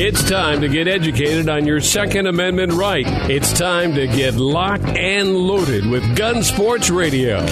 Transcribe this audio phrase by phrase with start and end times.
[0.00, 3.04] It's time to get educated on your Second Amendment right.
[3.28, 7.44] It's time to get locked and loaded with Gun Sports Radio.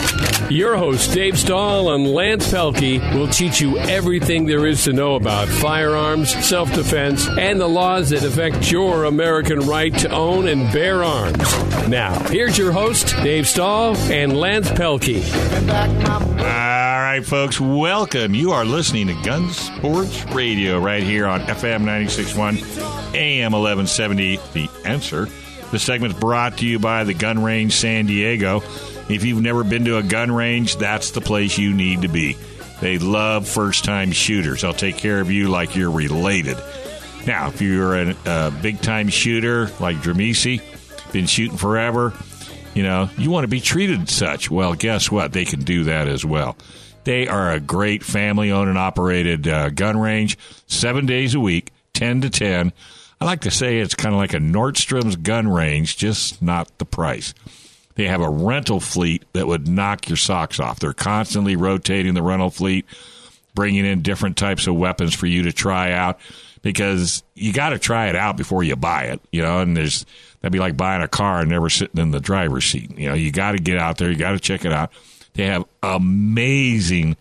[0.48, 5.16] Your hosts, Dave Stahl and Lance Pelkey, will teach you everything there is to know
[5.16, 10.72] about firearms, self defense, and the laws that affect your American right to own and
[10.72, 11.36] bear arms.
[11.88, 15.24] Now, here's your host, Dave Stahl and Lance Pelkey.
[16.38, 18.32] All right, folks, welcome.
[18.32, 21.82] You are listening to Gun Sports Radio right here on FM
[22.36, 24.36] 961 AM 1170.
[24.52, 25.28] The answer.
[25.70, 28.62] The segment's brought to you by the Gun Range San Diego.
[29.08, 32.36] If you've never been to a gun range, that's the place you need to be.
[32.80, 34.62] They love first time shooters.
[34.62, 36.58] They'll take care of you like you're related.
[37.26, 40.60] Now, if you're a, a big time shooter like Dramisi,
[41.12, 42.12] been shooting forever,
[42.74, 44.50] you know, you want to be treated such.
[44.50, 45.32] Well, guess what?
[45.32, 46.56] They can do that as well.
[47.04, 51.72] They are a great family owned and operated uh, gun range, seven days a week,
[51.96, 52.72] 10 to 10.
[53.20, 56.84] I like to say it's kind of like a Nordstrom's gun range, just not the
[56.84, 57.32] price.
[57.94, 60.78] They have a rental fleet that would knock your socks off.
[60.78, 62.84] They're constantly rotating the rental fleet,
[63.54, 66.20] bringing in different types of weapons for you to try out
[66.60, 70.04] because you got to try it out before you buy it, you know, and there's
[70.42, 72.98] that'd be like buying a car and never sitting in the driver's seat.
[72.98, 74.92] You know, you got to get out there, you got to check it out.
[75.32, 77.16] They have amazing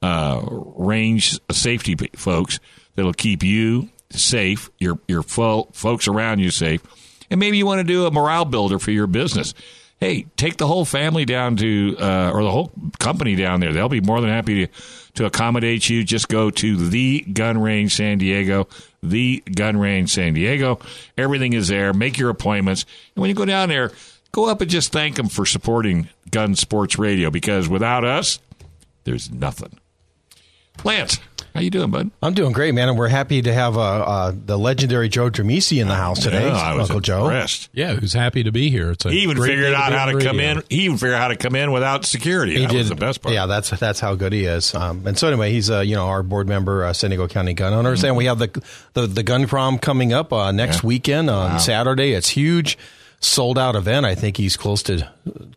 [0.00, 2.60] uh, range safety folks
[2.94, 6.82] that'll keep you safe, your your fo- folks around you safe,
[7.30, 9.54] and maybe you want to do a morale builder for your business.
[10.00, 13.72] Hey, take the whole family down to, uh, or the whole company down there.
[13.72, 14.72] They'll be more than happy to,
[15.14, 16.04] to accommodate you.
[16.04, 18.68] Just go to the Gun Range San Diego,
[19.02, 20.80] the Gun Range San Diego.
[21.16, 21.94] Everything is there.
[21.94, 22.84] Make your appointments.
[23.14, 23.92] And when you go down there,
[24.32, 28.40] go up and just thank them for supporting Gun Sports Radio because without us,
[29.04, 29.78] there's nothing.
[30.82, 31.18] Lance,
[31.54, 32.10] how you doing, bud?
[32.20, 35.80] I'm doing great, man, and we're happy to have uh, uh, the legendary Joe Dramisi
[35.80, 36.46] in the house today.
[36.48, 37.28] Yeah, I was Uncle Joe.
[37.72, 38.90] Yeah, who's happy to be here.
[38.90, 40.62] It's a He even great figured out be how on to come in.
[40.68, 42.54] He even figured out how to come in without security.
[42.54, 42.78] He that did.
[42.78, 43.34] was the best part.
[43.34, 44.74] Yeah, that's that's how good he is.
[44.74, 47.54] Um, and so anyway, he's uh, you know our board member, uh, San Diego County
[47.54, 48.62] Gun Owners, and we have the
[48.94, 50.88] the, the gun prom coming up uh, next Yeah.
[50.88, 52.12] weekend on Saturday.
[52.14, 52.76] It's huge,
[53.20, 54.06] sold out event.
[54.06, 55.08] I think he's close to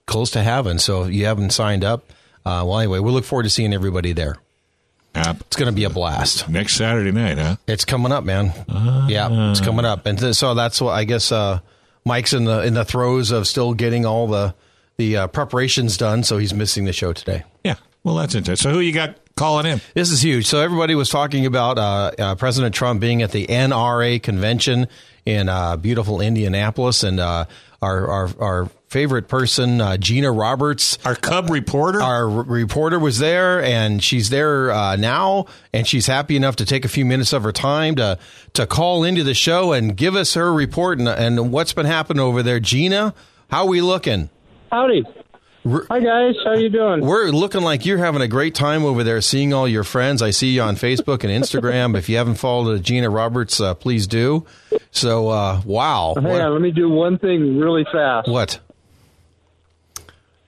[0.06, 0.78] close to having.
[0.78, 2.04] So if you haven't signed up,
[2.46, 4.38] uh, well, anyway, we look forward to seeing everybody there.
[5.18, 5.42] App.
[5.42, 6.48] It's going to be a blast.
[6.48, 7.56] Next Saturday night, huh?
[7.68, 8.54] It's coming up, man.
[9.10, 11.60] yeah, it's coming up, and th- so that's what I guess uh,
[12.06, 14.56] Mike's in the in the throes of still getting all the
[14.98, 17.44] the uh, preparations done, so he's missing the show today.
[17.64, 17.76] Yeah.
[18.04, 18.72] Well, that's interesting.
[18.72, 19.82] So who you got calling in?
[19.94, 20.46] This is huge.
[20.48, 24.88] So everybody was talking about uh, uh, President Trump being at the NRA convention
[25.26, 27.46] in uh, beautiful Indianapolis, and uh,
[27.82, 32.02] our, our our favorite person, uh, Gina Roberts, Our Cub reporter?
[32.02, 36.66] our r- reporter was there, and she's there uh, now, and she's happy enough to
[36.66, 38.18] take a few minutes of her time to
[38.54, 42.22] to call into the show and give us her report and, and what's been happening
[42.22, 42.60] over there.
[42.60, 43.14] Gina,
[43.52, 44.30] how are we looking?
[44.72, 45.04] Howdy.
[45.90, 47.02] Hi guys, how you doing?
[47.02, 50.22] We're looking like you're having a great time over there, seeing all your friends.
[50.22, 51.98] I see you on Facebook and Instagram.
[51.98, 54.46] if you haven't followed Gina Roberts, uh, please do.
[54.92, 58.30] So, uh, wow, Hang What- on, let me do one thing really fast.
[58.30, 58.60] what?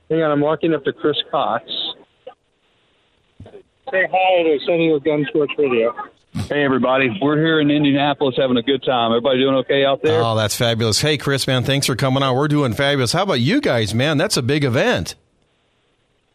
[0.10, 1.66] Hang on, I'm walking up to Chris Cox.
[3.92, 5.94] Say hi to San Diego Gun Sports Radio.
[6.48, 7.16] Hey, everybody.
[7.22, 9.12] We're here in Indianapolis having a good time.
[9.12, 10.24] Everybody doing okay out there?
[10.24, 11.02] Oh, that's fabulous.
[11.02, 12.36] Hey, Chris, man, thanks for coming out.
[12.36, 13.14] We're doing fabulous.
[13.14, 14.18] How about you guys, man?
[14.18, 15.14] That's a big event.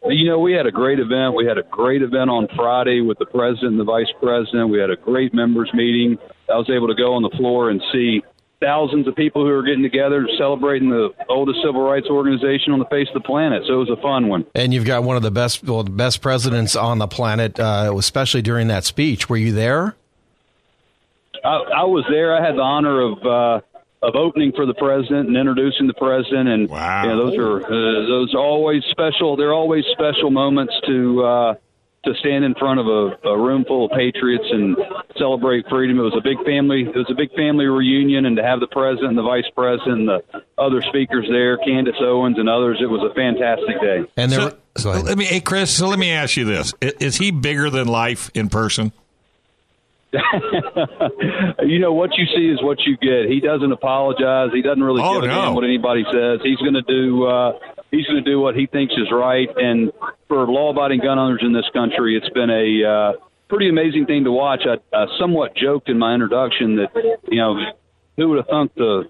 [0.05, 1.35] You know, we had a great event.
[1.35, 4.69] We had a great event on Friday with the president and the vice president.
[4.69, 6.17] We had a great members meeting.
[6.49, 8.21] I was able to go on the floor and see
[8.65, 12.85] thousands of people who are getting together celebrating the oldest civil rights organization on the
[12.85, 13.63] face of the planet.
[13.67, 14.45] So it was a fun one.
[14.55, 17.93] And you've got one of the best, well, the best presidents on the planet, uh,
[17.97, 19.29] especially during that speech.
[19.29, 19.95] Were you there?
[21.43, 22.35] I, I was there.
[22.35, 23.61] I had the honor of uh,
[24.01, 27.03] of opening for the president and introducing the president, and Wow.
[27.03, 29.35] you know, those are uh, those are always special.
[29.35, 31.55] They're always special moments to uh,
[32.05, 34.77] to stand in front of a, a room full of patriots and
[35.17, 35.99] celebrate freedom.
[35.99, 36.81] It was a big family.
[36.83, 39.99] It was a big family reunion, and to have the president, and the vice president,
[39.99, 40.23] and the
[40.57, 44.03] other speakers there, Candace Owens and others, it was a fantastic day.
[44.17, 45.05] And there, So, go ahead.
[45.05, 46.73] let me, hey, Chris, so let me ask you this.
[46.81, 48.91] I- Is he bigger than life in person?
[51.63, 53.29] you know what you see is what you get.
[53.29, 54.49] He doesn't apologize.
[54.53, 55.41] He doesn't really Oh, give a no.
[55.41, 56.39] damn what anybody says.
[56.43, 57.25] He's going to do.
[57.25, 57.53] Uh,
[57.95, 59.47] he's going to do what he thinks is right.
[59.57, 59.91] And
[60.27, 63.13] for law-abiding gun owners in this country, it's been a uh,
[63.49, 64.63] pretty amazing thing to watch.
[64.65, 66.91] I, I somewhat joked in my introduction that
[67.29, 67.57] you know
[68.17, 69.09] who would have thunk the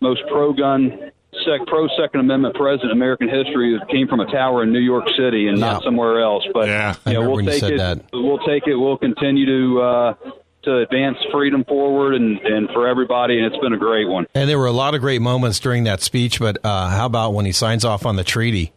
[0.00, 1.10] most pro-gun
[1.44, 5.04] sec, pro Second Amendment president in American history came from a tower in New York
[5.16, 5.72] City and Yeah.
[5.72, 6.44] not somewhere else.
[6.52, 6.94] But Yeah.
[7.06, 7.78] I you know, remember we'll when you take said it.
[7.78, 7.98] that.
[8.12, 8.74] We'll take it.
[8.76, 10.14] We'll continue to uh,
[10.64, 13.38] to advance freedom forward and, and for everybody.
[13.38, 14.26] And it's been a great one.
[14.34, 17.34] And there were a lot of great moments during that speech, but uh, how about
[17.34, 18.72] when he signs off on the treaty?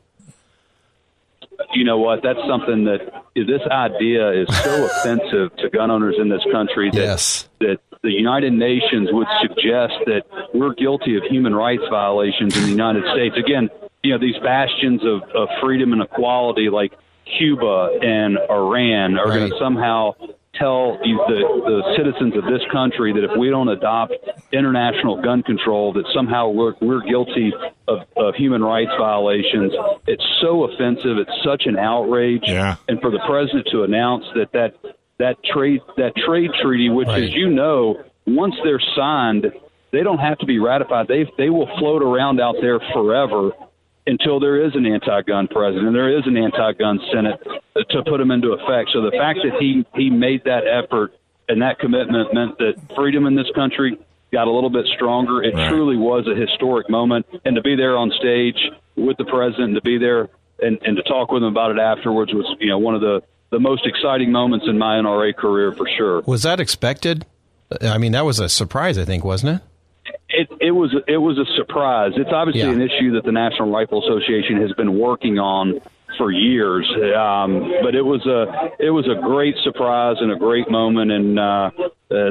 [1.74, 2.22] you know what?
[2.24, 3.00] That's something that
[3.36, 7.50] this idea is so offensive to gun owners in this country that Yes.
[7.60, 10.24] that the United Nations would suggest that
[10.54, 13.36] we're guilty of human rights violations in the United States.
[13.38, 13.69] Again,
[14.04, 16.94] you know, these bastions of, of freedom and equality like
[17.38, 20.13] Cuba and Iran are going to somehow
[20.59, 24.13] tell the, the, the citizens of this country that if we don't adopt
[24.51, 27.51] international gun control, that somehow we're, we're guilty
[27.88, 29.71] of, of human rights violations.
[30.07, 31.18] It's so offensive.
[31.18, 32.44] It's such an outrage.
[32.45, 32.75] Yeah.
[32.88, 34.75] And for the president to announce that that,
[35.19, 37.24] that trade that trade treaty, which, Right.
[37.24, 39.45] as you know, once they're signed,
[39.92, 41.07] they don't have to be ratified.
[41.07, 43.51] They they will float around out there forever
[44.07, 47.39] until there is an anti-gun president, there is an anti-gun Senate
[47.92, 48.89] to put them into effect.
[48.94, 51.13] So the fact that he he made that effort
[51.50, 53.98] and that commitment meant that freedom in this country
[54.33, 55.44] got a little bit stronger.
[55.44, 55.69] It Right.
[55.69, 58.57] truly was a historic moment, and to be there on stage
[58.95, 60.30] with the president, to be there
[60.62, 63.21] and, and to talk with him about it afterwards was you know one of the
[63.51, 66.21] the most exciting moments in my NRA career for sure.
[66.25, 67.25] Was that expected?
[67.81, 69.62] I mean, that was a surprise, I think, wasn't it?
[70.29, 72.12] It, it was it was a surprise.
[72.18, 72.71] It's obviously Yeah.
[72.71, 75.79] an issue that the National Rifle Association has been working on
[76.18, 76.85] for years,
[77.15, 81.39] um, but it was a it was a great surprise and a great moment, and
[81.39, 81.69] uh, uh,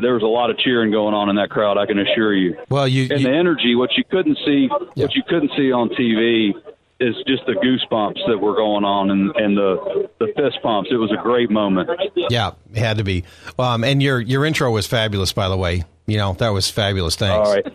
[0.01, 1.79] there was a lot of cheering going on in that crowd.
[1.79, 2.57] I can assure you.
[2.69, 5.05] Well, you, And you the energy, what you couldn't see, Yeah.
[5.07, 6.53] what you couldn't see on TV,
[7.01, 10.91] is just the goosebumps that were going on and, and the the fist pumps.
[10.93, 11.89] It was a great moment.
[12.29, 13.25] yeah, it had to be.
[13.59, 15.85] Um, and your your intro was fabulous, by the way.
[16.07, 17.17] You know, that was fabulous.
[17.17, 17.49] Thanks.
[17.49, 17.67] All right.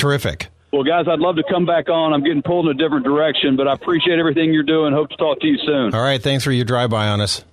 [0.00, 0.48] Terrific.
[0.72, 2.14] Well, guys, I'd love to come back on.
[2.14, 4.94] I'm getting pulled in a different direction, but I appreciate everything you're doing.
[4.94, 5.94] Hope to talk to you soon.
[5.94, 6.22] All right.
[6.22, 7.44] Thanks for your drive by on us.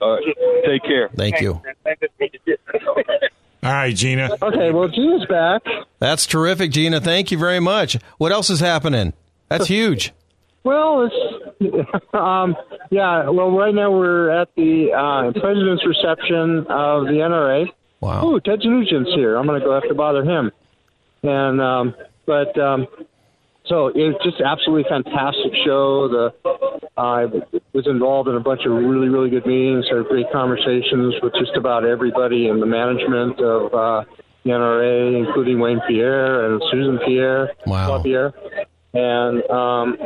[0.00, 0.22] All right.
[0.64, 1.08] Take care.
[1.08, 1.60] Thank you.
[3.64, 4.30] All right, Gina.
[4.40, 5.62] Okay, well, Gina's back.
[5.98, 7.00] That's terrific, Gina.
[7.00, 7.96] Thank you very much.
[8.18, 9.12] What else is happening?
[9.48, 10.12] That's huge.
[10.64, 12.56] Well, it's um,
[12.90, 13.28] yeah.
[13.28, 17.66] Well, right now we're at the uh, president's reception of the NRA.
[18.00, 18.26] Wow.
[18.26, 19.36] Ooh, Ted Nugent's here.
[19.36, 20.52] I'm going to go have to bother him.
[21.22, 21.94] And um,
[22.26, 22.86] but um,
[23.66, 26.08] so it's just absolutely fantastic show.
[26.08, 26.34] The
[26.96, 27.26] I
[27.72, 29.86] was involved in a bunch of really really good meetings.
[29.90, 34.04] Had great conversations with just about everybody in the management of uh,
[34.44, 37.50] the NRA, including Wayne Pierre and Susan Pierre.
[37.66, 37.86] Wow.
[37.86, 38.34] Paul Pierre.
[38.94, 39.96] And um,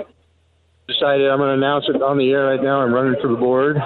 [0.86, 2.80] decided I'm going to announce it on the air right now.
[2.82, 3.78] I'm running for the board.
[3.78, 3.82] of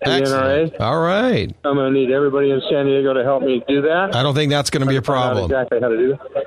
[0.00, 0.20] The NRA.
[0.20, 0.80] Excellent.
[0.80, 1.54] All right.
[1.64, 4.14] I'm going to need everybody in San Diego to help me do that.
[4.14, 5.46] I don't think that's going to be a problem.
[5.46, 6.46] exactly how to do it.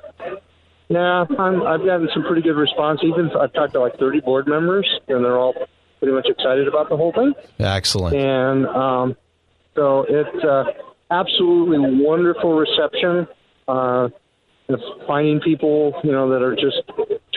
[0.89, 3.01] Yeah, I'm, I've gotten some pretty good response.
[3.03, 5.53] Even I've talked to like 30 board members, and they're all
[5.99, 7.33] pretty much excited about the whole thing.
[7.59, 8.15] Excellent.
[8.15, 9.17] And um,
[9.75, 10.63] so it's uh,
[11.11, 13.27] absolutely wonderful reception.
[13.67, 14.09] Uh,
[15.05, 16.81] finding people, you know, that are just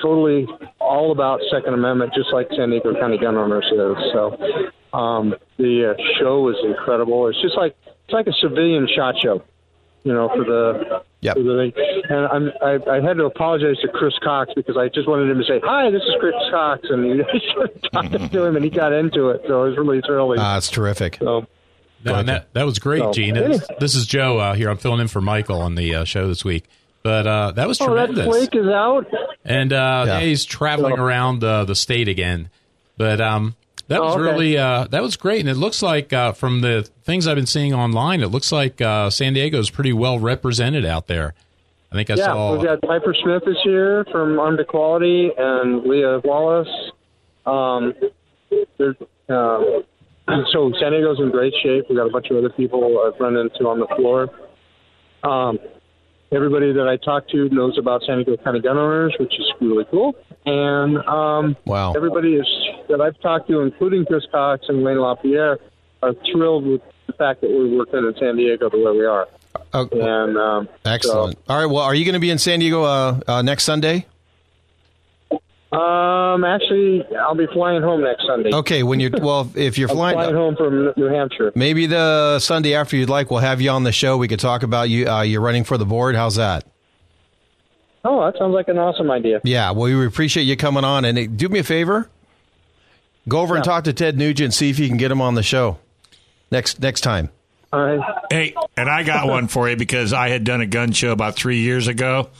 [0.01, 0.47] totally
[0.81, 4.13] all about Second Amendment, just like San Diego County gun owners is.
[4.13, 7.29] So um, the uh, show is incredible.
[7.29, 9.43] It's just like it's like a civilian shot show,
[10.05, 11.37] you know, for the Yep.
[11.37, 12.03] for the thing.
[12.09, 15.39] And I'm, I, I had to apologize to Chris Cox because I just wanted him
[15.39, 18.71] to say, "Hi, this is Chris Cox," and I started talking to him, and he
[18.71, 19.43] got into it.
[19.47, 20.39] So it was really thrilling.
[20.41, 21.17] Ah, it's terrific.
[21.21, 21.47] so.
[22.03, 23.37] No, and that that was great, So, Gene.
[23.37, 23.59] anyway.
[23.59, 24.71] This, this is Joe uh, here.
[24.71, 26.65] I'm filling in for Michael on the uh, show this week.
[27.03, 28.27] But uh, that was Oh, that tremendous.
[28.27, 29.07] flake is out.
[29.45, 30.21] and uh, Yeah.
[30.21, 31.03] he's traveling Oh.
[31.05, 32.49] around uh, the state again.
[32.97, 33.55] But um,
[33.91, 34.31] that was Oh, okay.
[34.31, 37.47] really uh, that was great, and it looks like uh, from the things I've been
[37.47, 41.35] seeing online, it looks like uh, San Diego is pretty well represented out there.
[41.93, 42.53] I think I yeah, saw.
[42.57, 46.69] we've got Piper Smith this year from Armed Equality and Leah Wallace.
[47.47, 47.95] Um,
[48.79, 48.85] uh,
[50.53, 51.87] so San Diego's in great shape.
[51.89, 54.29] We've got a bunch of other people I've run into on the floor.
[55.25, 55.59] Um,
[56.33, 59.85] everybody that I talk to knows about San Diego County gun owners, which is really
[59.91, 60.15] cool.
[60.47, 61.93] And um, Wow.
[61.95, 62.47] everybody is
[62.89, 65.59] that I've talked to, including Chris Cox and Wayne LaPierre,
[66.03, 69.29] are thrilled with the fact that we're working in San Diego the way we are.
[69.73, 71.37] Oh, And um, excellent.
[71.49, 71.67] All right.
[71.67, 74.07] Well, are you going to be in San Diego uh, uh, next Sunday?
[75.73, 78.51] Um, actually, I'll be flying home next Sunday.
[78.53, 78.83] Okay.
[78.83, 81.53] When you're well, if you're flying, flying home from New Hampshire.
[81.55, 84.17] maybe the Sunday after you'd like, we'll have you on the show.
[84.17, 85.09] We could talk about you.
[85.09, 86.17] Uh, you're running for the board.
[86.17, 86.65] How's that?
[88.05, 89.41] Oh, that sounds like an awesome idea.
[89.45, 89.71] Yeah.
[89.73, 91.05] Well, we appreciate you coming on.
[91.05, 92.11] And uh, do me a favor.
[93.29, 94.55] Go over and talk to Ted Nugent.
[94.55, 95.79] See if you can get him on the show
[96.51, 97.31] next next time.
[97.73, 98.01] All right.
[98.31, 101.37] Hey, and I got one for you because I had done a gun show about
[101.37, 102.31] three years ago,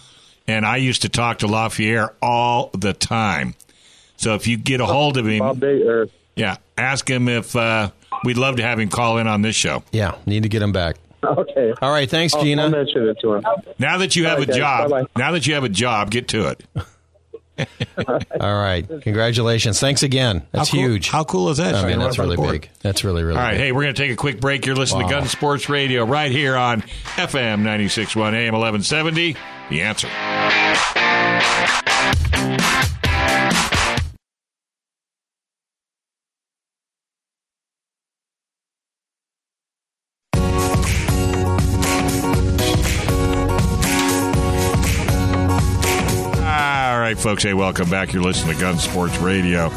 [0.51, 3.55] and I used to talk to Lafayette all the time.
[4.17, 5.83] So if you get a hold of him, Bob Day,
[6.37, 7.91] yeah, ask him if uh,
[8.25, 9.83] we'd love to have him call in on this show.
[9.93, 10.97] Yeah, need to get him back.
[11.25, 11.73] okay.
[11.83, 12.63] All right, thanks, I'll, Gina.
[12.65, 13.45] I'll mention it to him.
[13.79, 14.57] Now that you have All a guys.
[14.57, 15.09] job, Bye-bye.
[15.17, 16.63] now that you have a job, get to it.
[18.41, 19.79] All right, congratulations.
[19.81, 20.43] Thanks again.
[20.53, 21.09] That's How cool- huge.
[21.11, 21.75] How cool is that?
[21.75, 22.61] I mean, that's really for the board.
[22.63, 22.71] big.
[22.81, 23.61] That's really, really All right, big.
[23.61, 24.65] hey, we're going to take a quick break.
[24.65, 26.81] You're listening to Gun Sports Radio right here on
[27.17, 29.37] FM 96.1 AM 1170.
[29.71, 30.09] The answer.
[46.43, 47.45] All right, folks.
[47.45, 48.13] Hey, welcome back.
[48.13, 49.69] You're listening to Gun Sports Radio.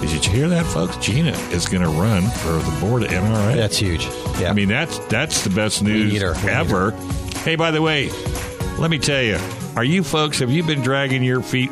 [0.00, 0.96] Did you hear that, folks?
[0.96, 3.54] Gina is going to run for the board of NRA.
[3.54, 4.04] That's huge.
[4.40, 4.50] Yeah.
[4.50, 6.32] I mean, that's that's the best news need her.
[6.34, 6.90] We need ever.
[7.44, 8.10] Hey, by the way,
[8.78, 9.38] let me tell you,
[9.76, 11.70] are you folks have you been dragging your feet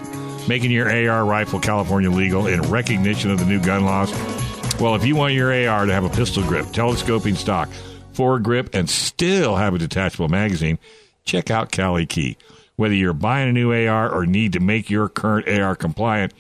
[0.48, 4.10] making your AR rifle California legal in recognition of the new gun laws?
[4.80, 7.68] Well, if you want your AR to have a pistol grip, telescoping stock,
[8.12, 10.78] forward grip, and still have a detachable magazine,
[11.24, 12.36] check out Cali Key.
[12.76, 16.32] Whether you're buying a new AR or need to make your current AR compliant,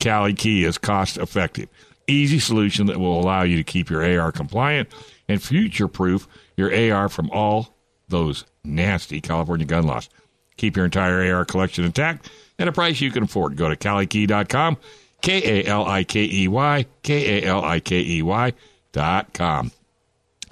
[0.00, 1.68] Cali Key is cost effective.
[2.08, 4.88] Easy solution that will allow you to keep your AR compliant
[5.28, 7.76] and future proof your AR from all
[8.08, 10.08] those nasty California gun laws.
[10.56, 13.56] Keep your entire AR collection intact at a price you can afford.
[13.56, 14.76] Go to calikey.com,
[15.20, 18.52] K A L I K E Y, K A L I K E Y
[18.92, 19.72] dot com.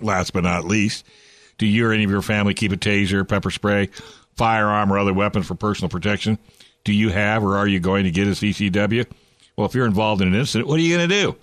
[0.01, 1.07] Last but not least,
[1.59, 3.89] do you or any of your family keep a taser, pepper spray,
[4.37, 6.39] firearm, or other weapon for personal protection?
[6.85, 9.07] Do you have or are you going to get a CCW?
[9.57, 11.37] Well, if you're involved in an incident, what are you going to do?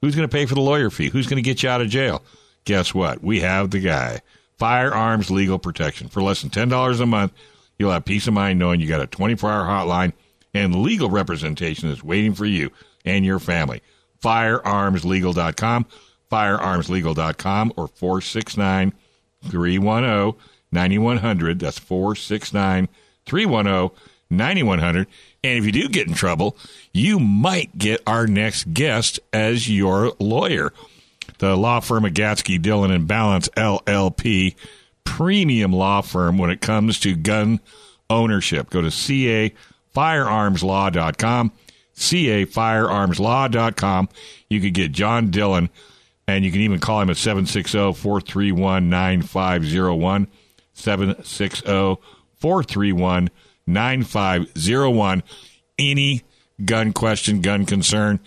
[0.00, 1.08] Who's going to pay for the lawyer fee?
[1.08, 2.22] Who's going to get you out of jail?
[2.64, 3.22] Guess what?
[3.22, 4.20] We have the guy.
[4.60, 6.08] Firearms Legal Protection.
[6.08, 7.32] For less than $10 a month,
[7.78, 10.12] you'll have peace of mind knowing you got a 24 hour hotline
[10.52, 12.70] and legal representation is waiting for you
[13.04, 13.82] and your family.
[14.22, 15.86] Firearmslegal.com,
[16.30, 18.92] firearmslegal.com, or 469
[19.44, 20.40] 310
[20.70, 21.58] 9100.
[21.58, 22.88] That's 469
[23.24, 23.98] 310
[24.28, 25.06] 9100.
[25.42, 26.56] And if you do get in trouble,
[26.92, 30.74] you might get our next guest as your lawyer.
[31.40, 34.56] The law firm of Gatzke, Dillon, and Ballance LLP,
[35.04, 37.60] premium law firm when it comes to gun
[38.10, 38.68] ownership.
[38.68, 41.52] Go to cafirearmslaw.com,
[41.96, 44.08] cafirearmslaw.com.
[44.50, 45.70] You could get John Dillon,
[46.28, 50.28] and you can even call him at 760 431 9501.
[50.74, 51.96] 760
[52.36, 53.30] 431
[53.66, 55.22] 9501.
[55.78, 56.22] Any
[56.62, 58.20] gun question, gun concern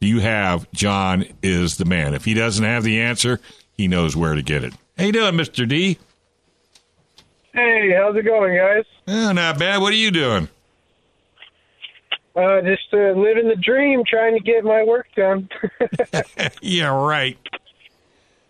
[0.00, 2.14] you have, John is the man.
[2.14, 3.40] If he doesn't have the answer,
[3.76, 4.74] he knows where to get it.
[4.96, 5.68] How you doing, Mr.
[5.68, 5.98] D?
[7.52, 8.84] Hey, how's it going, guys?
[9.08, 9.80] Oh, not bad.
[9.80, 10.48] What are you doing?
[12.36, 15.48] Uh, just uh, living the dream, trying to get my work done.
[16.62, 17.36] yeah, right.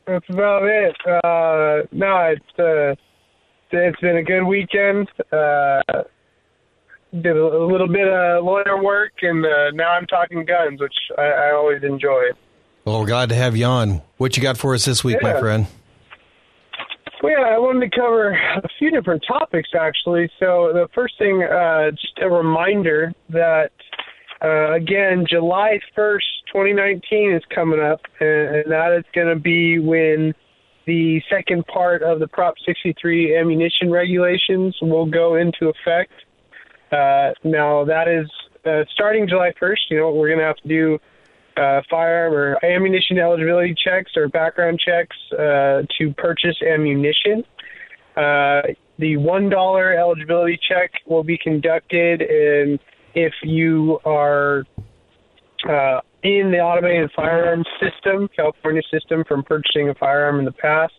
[0.07, 0.97] That's about it.
[1.07, 2.95] Uh, no, it's uh,
[3.71, 5.09] it's been a good weekend.
[5.33, 5.83] Uh,
[7.13, 11.23] did a, little bit of lawyer work, and uh, now I'm talking guns, which I,
[11.23, 12.31] I always enjoy.
[12.85, 14.03] Well, we're glad to have you on.
[14.17, 15.67] What you got for us this week, my friend?
[17.23, 20.31] Well, yeah, I wanted to cover a few different topics actually.
[20.39, 23.73] So the first thing, uh, just a reminder that
[24.43, 29.79] uh, again, July first, 2019 is coming up, and, and that is going to be
[29.79, 30.33] when
[30.87, 36.13] the second part of the Prop 63 ammunition regulations will go into effect.
[36.93, 38.29] Uh, now that is
[38.65, 39.79] uh, starting July 1st.
[39.91, 40.99] You know, we're going to have to do
[41.57, 47.45] uh, firearm or ammunition eligibility checks or background checks uh, to purchase ammunition.
[48.17, 48.63] Uh,
[48.99, 52.79] the one dollar eligibility check will be conducted, and
[53.15, 54.65] if you are
[55.69, 60.93] uh, in the automated firearms system, California system, from purchasing a firearm in the past,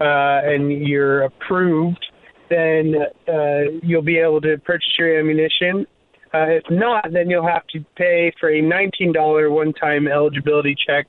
[0.00, 2.04] uh, and you're approved,
[2.50, 2.94] then
[3.28, 5.86] uh, you'll be able to purchase your ammunition.
[6.34, 11.06] Uh, if not, then you'll have to pay for a $19 one-time eligibility check,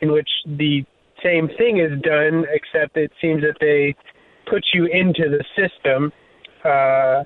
[0.00, 0.84] in which the
[1.22, 3.94] same thing is done, except it seems that they
[4.48, 6.12] put you into the system
[6.64, 7.22] uh,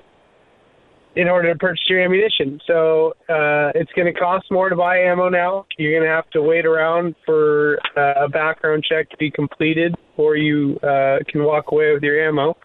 [1.15, 2.59] in order to purchase your ammunition.
[2.65, 5.65] So uh, it's going to cost more to buy ammo now.
[5.77, 9.95] You're going to have to wait around for uh, a background check to be completed,
[10.17, 12.55] or you uh, can walk away with your ammo.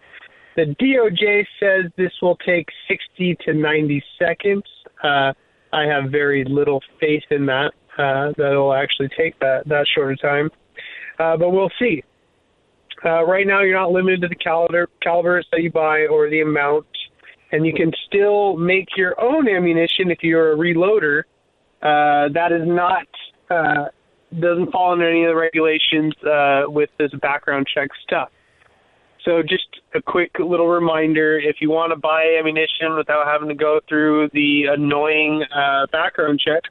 [0.57, 4.63] The DOJ says this will take 60 to 90 seconds.
[5.03, 5.31] Uh,
[5.71, 7.73] I have very little faith in that.
[7.97, 10.51] Uh, that it'll actually take that that short of time,
[11.19, 12.03] uh, but we'll see.
[13.03, 16.41] Uh, right now, you're not limited to the caliber calibers that you buy or the
[16.41, 16.85] amount.
[17.51, 21.23] and you can still make your own ammunition if you're a reloader.
[21.81, 23.07] Uh, that is not
[23.49, 23.85] uh,
[24.39, 28.29] doesn't fall under any of the regulations uh, with this background check stuff.
[29.27, 33.55] So just a quick little reminder: if you want to buy ammunition without having to
[33.55, 36.69] go through the annoying uh, background checks,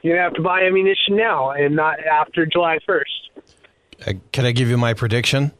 [0.00, 4.06] you're gonna have to buy ammunition now and not after July 1st.
[4.06, 5.50] Uh, can I give you my prediction?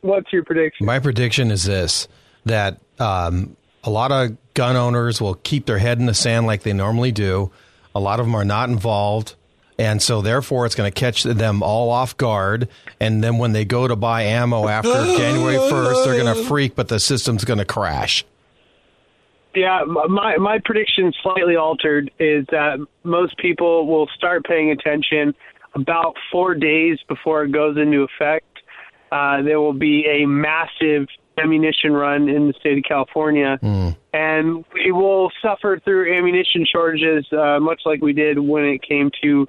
[0.00, 0.86] What's your prediction?
[0.86, 2.08] My prediction is this:
[2.46, 6.62] that um, a lot of gun owners will keep their head in the sand like
[6.62, 7.50] they normally do.
[7.94, 9.34] A lot of them are not involved.
[9.78, 12.68] And so, therefore, it's going to catch them all off guard.
[13.00, 16.74] And then when they go to buy ammo after January 1st, they're going to freak,
[16.74, 18.24] but the system's going to crash.
[19.54, 25.34] Yeah, my my prediction slightly altered is that most people will start paying attention
[25.74, 28.46] about four days before it goes into effect.
[29.10, 31.06] Uh, there will be a massive
[31.38, 33.96] ammunition run in the state of California, Mm.
[34.12, 39.10] and we will suffer through ammunition shortages, uh, much like we did when it came
[39.22, 39.48] to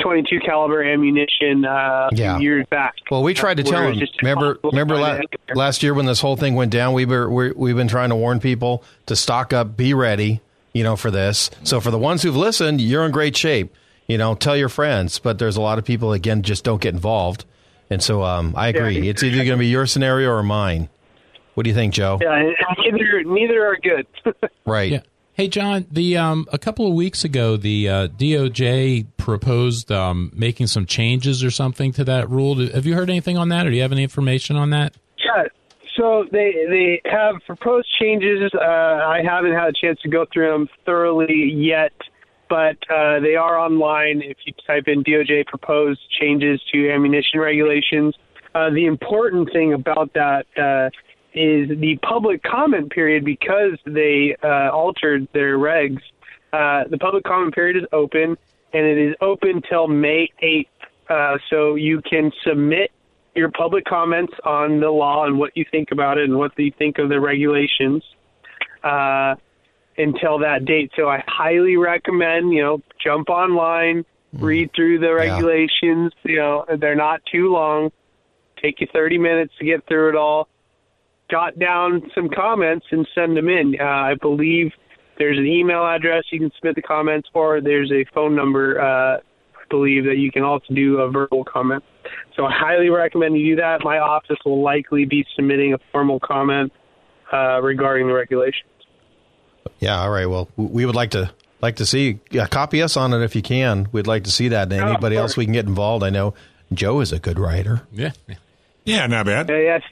[0.00, 2.38] 22 caliber ammunition uh, Yeah.
[2.38, 2.94] years back.
[3.10, 4.00] Well, we tried to tell them.
[4.22, 5.20] Remember, remember la-
[5.54, 8.16] last year when this whole thing went down, we were we we've been trying to
[8.16, 10.40] warn people to stock up, be ready,
[10.72, 11.48] you know, for this.
[11.62, 13.72] So for the ones who've listened, you're in great shape.
[14.08, 15.18] You know, tell your friends.
[15.20, 17.44] But there's a lot of people again just don't get involved,
[17.88, 18.98] and so um, I agree.
[18.98, 19.10] Yeah.
[19.10, 20.88] It's either going to be your scenario or mine.
[21.54, 22.18] What do you think, Joe?
[22.20, 22.52] Yeah,
[22.90, 24.06] neither neither are good.
[24.66, 24.92] Right.
[24.92, 25.00] Yeah.
[25.34, 25.86] Hey, John.
[25.90, 31.42] The um, a couple of weeks ago, the uh, DOJ proposed um, making some changes
[31.42, 32.66] or something to that rule.
[32.68, 34.94] Have you heard anything on that, or do you have any information on that?
[35.18, 35.44] Yeah.
[35.96, 38.52] So they they have proposed changes.
[38.54, 41.92] Uh, I haven't had a chance to go through them thoroughly yet,
[42.48, 44.22] but uh, they are online.
[44.22, 48.14] If you type in DOJ proposed changes to ammunition regulations,
[48.54, 50.90] uh, the important thing about that uh,
[51.34, 56.00] is the public comment period because they uh, altered their regs.
[56.52, 58.36] Uh, the public comment period is open,
[58.72, 60.66] and it is open till May 8th.
[61.08, 62.90] Uh, so you can submit
[63.34, 66.72] your public comments on the law and what you think about it and what you
[66.78, 68.02] think of the regulations
[68.84, 69.34] uh,
[69.98, 70.92] until that date.
[70.96, 76.12] So I highly recommend, you know, jump online, read through the regulations.
[76.22, 77.90] You know, they're not too long.
[78.62, 80.48] Take you 30 minutes to get through it all.
[81.34, 83.74] Jot down some comments and send them in.
[83.80, 84.70] Uh, I believe
[85.18, 88.80] there's an email address you can submit the comments, or there's a phone number.
[88.80, 91.82] Uh, I believe that you can also do a verbal comment.
[92.36, 93.80] So I highly recommend you do that.
[93.82, 96.72] My office will likely be submitting a formal comment
[97.32, 98.70] uh, regarding the regulations.
[99.80, 100.02] Yeah.
[100.02, 100.26] All right.
[100.26, 103.42] Well, we would like to like to see yeah, copy us on it if you
[103.42, 103.88] can.
[103.90, 104.72] We'd like to see that.
[104.72, 106.04] And of anybody else we can get involved.
[106.04, 106.34] I know
[106.72, 107.82] Joe is a good writer.
[107.90, 108.12] Yeah.
[108.84, 109.50] Yeah, not bad.
[109.50, 109.82] Uh, yes.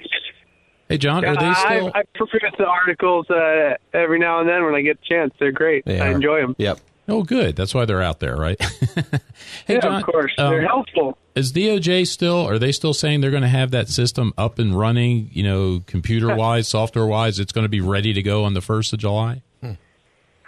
[0.93, 1.25] Hey, John.
[1.25, 1.91] Are they still?
[1.95, 5.33] I peruse the articles uh, every now and then when I get a chance.
[5.39, 5.87] They're great.
[5.87, 6.13] They I are.
[6.13, 6.55] enjoy them.
[6.59, 6.81] Yep.
[7.09, 7.57] Oh, good.
[7.57, 8.61] That's why they're out there, right?
[8.95, 9.95] hey, yeah, John.
[10.01, 10.33] of course.
[10.39, 11.17] um, They're helpful.
[11.35, 12.47] Is DOJ still?
[12.47, 15.31] Are they still saying they're going to have that system up and running?
[15.33, 18.61] You know, computer wise, software wise, it's going to be ready to go on the
[18.61, 19.41] first of July.
[19.65, 19.75] Uh,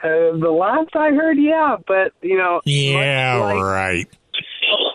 [0.02, 4.06] the last I heard, yeah, but you know, Yeah, much like, right.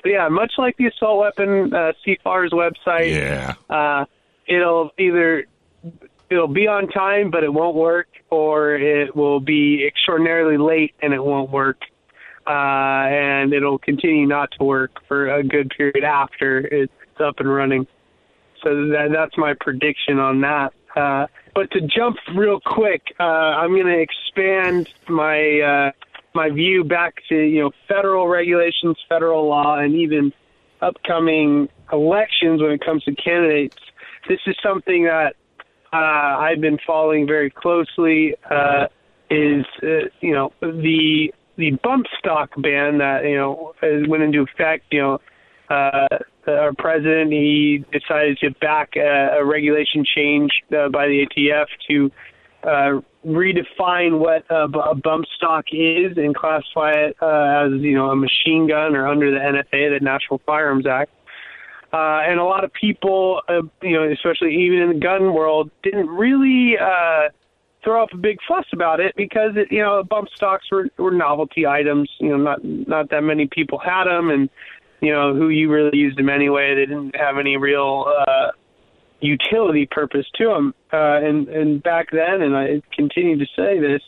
[0.05, 3.55] yeah, much like the assault weapon uh, CFAR's website, Yeah.
[3.71, 4.05] uh,
[4.49, 5.45] it'll either
[6.29, 11.13] it'll be on time but it won't work, or it will be extraordinarily late and
[11.13, 11.81] it won't work,
[12.47, 17.53] uh, and it'll continue not to work for a good period after it's up and
[17.53, 17.88] running.
[18.63, 20.73] So that, that's my prediction on that.
[20.95, 25.91] Uh, but to jump real quick, uh, I'm going to expand my uh,
[26.33, 30.33] my view back to you know federal regulations, federal law, and even
[30.81, 33.77] upcoming elections when it comes to candidates.
[34.27, 35.36] This is something that
[35.91, 38.36] uh, I've been following very closely.
[38.49, 38.88] Uh,
[39.29, 43.73] is uh, you know the the bump stock ban that you know
[44.08, 44.86] went into effect.
[44.91, 45.21] You know,
[45.69, 46.08] uh,
[46.47, 52.12] our president he decided to back a, a regulation change uh, by the ATF to
[52.63, 58.10] uh, redefine what a, a bump stock is and classify it uh, as you know
[58.10, 61.12] a machine gun or under the NFA, the National Firearms Act.
[61.91, 65.71] Uh, and a lot of people, uh, you know, especially even in the gun world,
[65.82, 67.30] didn't really uh,
[67.84, 71.12] throw up a big fuss about it because it, you know bump stocks were, were
[71.12, 72.10] novelty items.
[72.19, 74.49] You know, not not that many people had them, and
[75.02, 76.75] you know who you really used them anyway.
[76.75, 78.52] They didn't have any real uh,
[79.19, 80.75] utility purpose to them.
[80.93, 84.02] Uh, and and back then, and I continue to say this,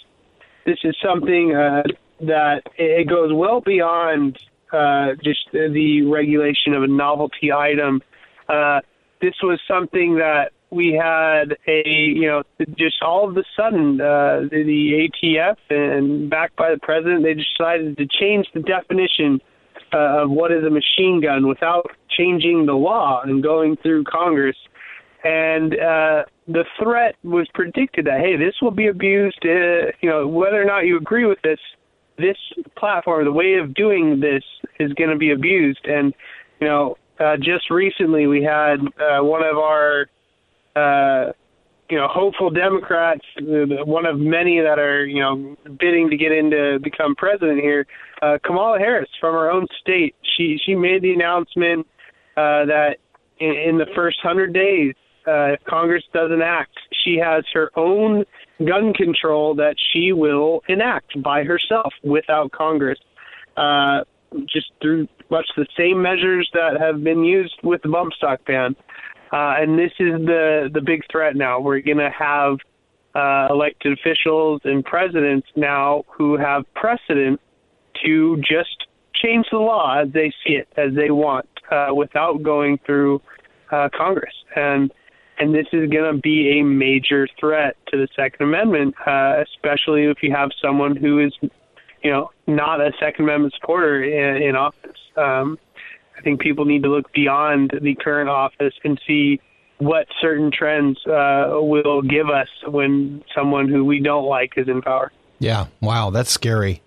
[0.65, 1.83] this is something uh,
[2.21, 4.37] that it goes well beyond
[4.71, 8.01] uh, just the regulation of a novelty item.
[8.47, 8.81] Uh,
[9.21, 12.43] this was something that we had a you know
[12.77, 17.33] just all of a sudden uh, the, the ATF and backed by the president they
[17.33, 19.39] decided to change the definition
[19.93, 24.55] uh, of what is a machine gun without changing the law and going through Congress.
[25.23, 29.39] And uh, the threat was predicted that hey, this will be abused.
[29.43, 31.59] Uh, you know whether or not you agree with this,
[32.21, 32.37] this
[32.77, 34.43] platform, the way of doing this
[34.79, 35.85] is going to be abused.
[35.85, 36.13] And
[36.59, 40.07] you know uh, just recently we had uh, one of our
[40.75, 41.31] uh,
[41.89, 46.79] you know hopeful Democrats, one of many that are you know bidding to get into
[46.81, 47.85] become president here,
[48.21, 50.15] uh, Kamala Harris from her own state.
[50.37, 51.85] She she made the announcement
[52.37, 52.95] uh, that
[53.39, 54.95] in, in the first hundred days,
[55.27, 56.71] uh, if Congress doesn't act,
[57.03, 58.23] she has her own
[58.65, 62.99] gun control that she will enact by herself without Congress.
[63.57, 64.03] Uh,
[64.47, 68.75] just through much the same measures that have been used with the bump stock ban.
[69.31, 71.59] Uh, and this is the the big threat now.
[71.59, 72.57] We're going to have
[73.15, 77.39] uh, elected officials and presidents now who have precedent
[78.05, 82.79] to just change the law as they see it, as they want, uh, without going
[82.85, 83.21] through
[83.71, 84.33] uh, Congress.
[84.55, 84.91] And
[85.41, 90.03] and this is going to be a major threat to the Second Amendment, uh, especially
[90.03, 91.33] if you have someone who is,
[92.03, 94.97] you know, not a Second Amendment supporter in, in office.
[95.17, 95.57] Um,
[96.17, 99.41] I think people need to look beyond the current office and see
[99.79, 104.83] what certain trends uh, will give us when someone who we don't like is in
[104.83, 105.11] power.
[105.39, 105.65] Yeah.
[105.81, 106.11] Wow.
[106.11, 106.83] That's scary.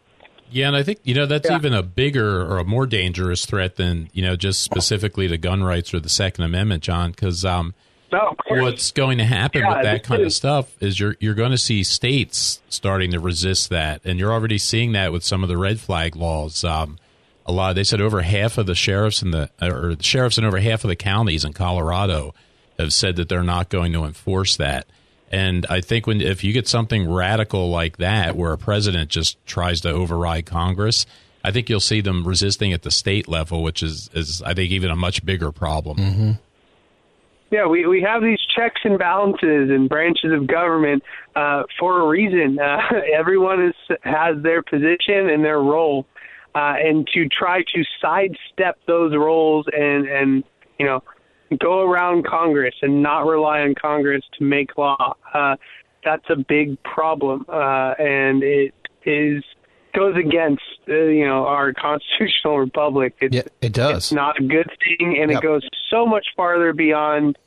[0.49, 1.57] Yeah, and I think you know that's Yeah.
[1.57, 5.65] even a bigger or a more dangerous threat than you know just specifically to gun
[5.65, 7.11] rights or the Second Amendment, John.
[7.11, 7.75] Because um,
[8.13, 11.35] No, what's going to happen Yeah, with that this kind of stuff is you're you're
[11.35, 15.43] going to see states starting to resist that, and you're already seeing that with some
[15.43, 16.63] of the red flag laws.
[16.65, 16.99] Um,
[17.47, 20.45] a lot they said over half of the sheriffs in the or the sheriffs in
[20.45, 22.35] over half of the counties in Colorado
[22.79, 24.87] have said that they're not going to enforce that.
[25.33, 29.45] And I think when if you get something radical like that, where a president just
[29.47, 31.07] tries to override Congress,
[31.43, 34.71] I think you'll see them resisting at the state level, which is is I think
[34.71, 36.39] even a much bigger problem.
[37.55, 41.05] Yeah, we, we have these checks and balances and branches of government
[41.37, 42.59] uh, for a reason.
[42.59, 42.79] Uh,
[43.17, 46.05] everyone is has their position and their role,
[46.57, 50.43] uh, and to try to sidestep those roles and and
[50.81, 51.01] you know
[51.61, 55.15] go around Congress and not rely on Congress to make law.
[55.33, 55.55] Uh,
[56.05, 58.75] that's a big problem, uh, and it
[59.07, 59.45] is
[59.95, 63.15] goes against uh, you know our constitutional republic.
[63.21, 63.97] It's, Yeah, it does.
[63.99, 65.39] It's not a good thing, and Yep.
[65.39, 67.39] it goes so much farther beyond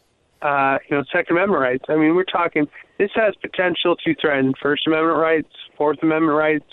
[0.42, 1.86] uh, you know Second Amendment rights.
[1.90, 6.66] I mean, we're talking this has potential to threaten First Amendment rights, Fourth Amendment rights.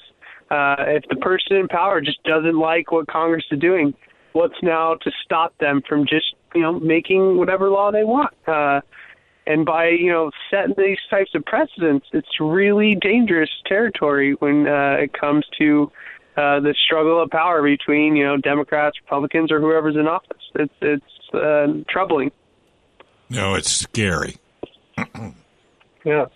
[0.50, 3.94] Uh, if the person in power just doesn't like what Congress is doing,
[4.33, 8.35] what's now to stop them from just you know making whatever law they want?
[8.46, 8.81] Uh,
[9.46, 14.96] and by you know setting these types of precedents, it's really dangerous territory when uh,
[14.98, 15.90] it comes to
[16.37, 20.42] uh, the struggle of power between you know Democrats, Republicans, or whoever's in office.
[20.55, 22.31] It's it's uh, troubling.
[23.35, 24.37] No, it's scary.
[26.05, 26.27] Yeah.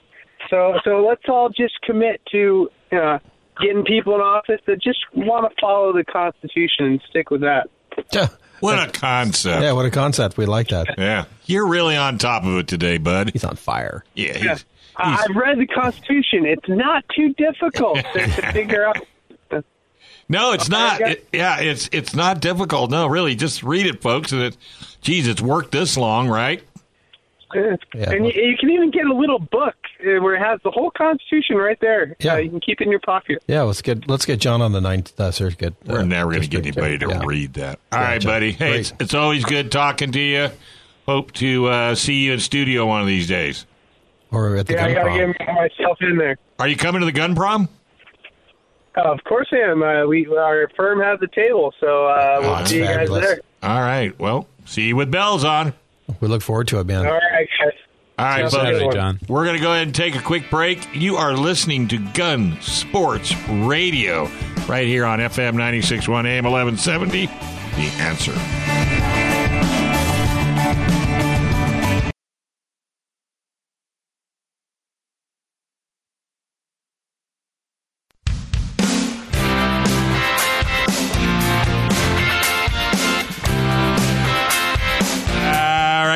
[0.49, 3.19] So so let's all just commit to uh,
[3.61, 7.69] getting people in office that just want to follow the Constitution and stick with that.
[8.13, 8.29] Yeah.
[8.61, 9.61] What a concept.
[9.63, 9.73] Yeah.
[9.73, 10.39] What a concept.
[10.39, 10.95] We like that.
[10.97, 11.27] Yeah.
[11.45, 13.31] You're really on top of it today, bud.
[13.35, 14.05] He's on fire.
[14.15, 14.39] Yeah.
[14.39, 14.65] He's,
[14.97, 16.47] I- I've read the Constitution.
[16.47, 18.97] It's not too difficult to, to figure out.
[20.31, 21.01] no, it's not.
[21.03, 22.91] It- yeah, it's it's not difficult.
[22.91, 24.33] No, really, just read it, folks.
[24.33, 24.57] And it,
[25.03, 26.63] geez, it's worked this long, right?
[27.55, 27.77] Yeah.
[28.11, 30.91] and you, you can even get a little book uh, where it has the whole
[30.91, 32.15] Constitution right there.
[32.21, 32.35] Yeah.
[32.35, 33.43] Uh, you can keep it in your pocket.
[33.47, 33.63] Yeah.
[33.63, 35.75] Let's get let's get John on the ninth uh, circuit.
[35.87, 37.23] We're uh, never going to get anybody to Yeah.
[37.25, 37.79] read that.
[37.93, 38.33] All Yeah, right, John.
[38.33, 38.53] buddy.
[38.53, 40.51] Hey, it's, it's always good talking to you.
[41.07, 43.65] Hope to uh, see you in studio one of these days.
[44.31, 45.35] Or at the Yeah, I gun got to prom.
[45.39, 46.37] get myself in there.
[46.59, 47.69] Are you coming to the gun prom?
[48.97, 49.83] Uh, of course I am.
[49.83, 53.09] Uh, we our firm has a table, so uh, we'll Oh, that's see you guys
[53.09, 53.41] there.
[53.63, 54.17] All right.
[54.19, 55.73] Well, see you with bells on.
[56.21, 57.07] We look forward to it, man.
[57.07, 57.73] All right, guys.
[58.19, 58.53] All right, Yeah, folks.
[58.55, 59.21] Saturday, John.
[59.29, 60.89] We're going to go ahead and take a quick break.
[60.95, 64.29] You are listening to Gun Sports Radio
[64.69, 67.27] right here on FM 961 AM 1170.
[67.27, 67.33] The
[68.01, 69.28] answer.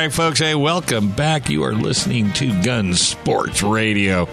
[0.03, 0.39] Right, folks.
[0.39, 1.49] Hey, welcome back.
[1.49, 4.27] You are listening to Gun Sports Radio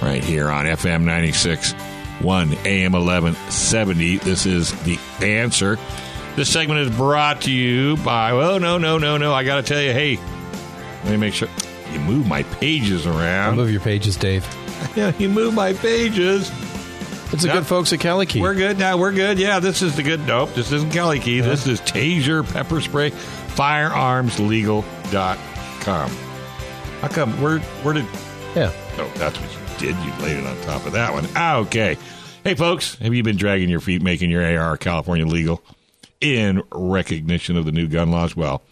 [0.00, 4.18] right here on FM 96 1 AM 1170.
[4.18, 5.76] This is The Answer.
[6.36, 9.34] This segment is brought to you by, oh, no, no, no, no.
[9.34, 10.18] I got to tell you, hey,
[11.02, 11.48] let me make sure.
[11.92, 13.56] you move my pages I'll around.
[13.56, 14.46] move your pages, Dave.
[14.94, 16.48] Yeah, you move my pages.
[17.32, 17.56] It's the Yep.
[17.56, 18.40] good folks at Cali Key.
[18.40, 18.96] We're good now.
[18.96, 19.36] We're good.
[19.40, 20.24] Yeah, this is the good.
[20.28, 21.40] Nope, this isn't Cali Key.
[21.40, 23.10] This is Taser Pepper Spray,
[23.58, 26.10] firearmslegal.com.
[27.00, 27.40] How come?
[27.42, 28.04] Where, where did.
[28.54, 28.72] yeah.
[28.98, 29.96] Oh, that's what you did.
[30.04, 31.26] You laid it on top of that one.
[31.36, 31.96] Ah, okay.
[32.44, 35.62] Hey, folks, have you been dragging your feet making your AR California legal
[36.20, 38.36] in recognition of the new gun laws?
[38.36, 38.62] Well,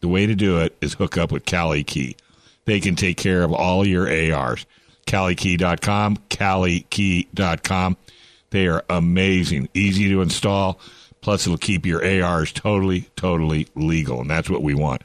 [0.00, 2.16] the way to do it is hook up with Cali Key.
[2.64, 4.66] They can take care of all your ARs.
[5.06, 7.96] CaliKey.com, CaliKey.com.
[8.50, 10.78] They are amazing, easy to install.
[11.22, 15.02] Plus, it'll keep your ARs totally, totally legal, and that's what we want.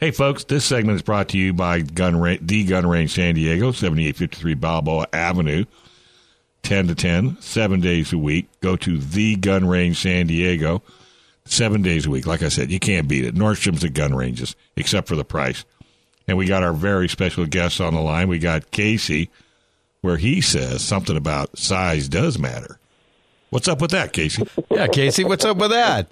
[0.00, 3.36] Hey, folks, this segment is brought to you by Gun Ra- The Gun Range San
[3.36, 5.64] Diego, 7853 Balboa Avenue,
[6.62, 8.48] 10 to 10, seven days a week.
[8.60, 10.82] Go to The Gun Range San Diego,
[11.44, 12.26] seven days a week.
[12.26, 13.34] Like I said, you can't beat it.
[13.34, 15.64] Nordstrom's at gun ranges, except for the price.
[16.26, 18.28] And we got our very special guest on the line.
[18.28, 19.30] We got Casey,
[20.00, 22.78] where he says something about size does matter.
[23.54, 24.42] What's up with that, Casey?
[24.68, 26.08] Yeah, Casey, what's up with that?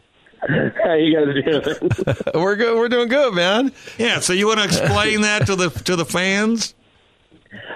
[0.48, 2.16] How you guys doing?
[2.40, 2.78] We're good.
[2.78, 3.72] We're doing good, man.
[3.98, 6.74] yeah, so you want to explain that to the to the fans?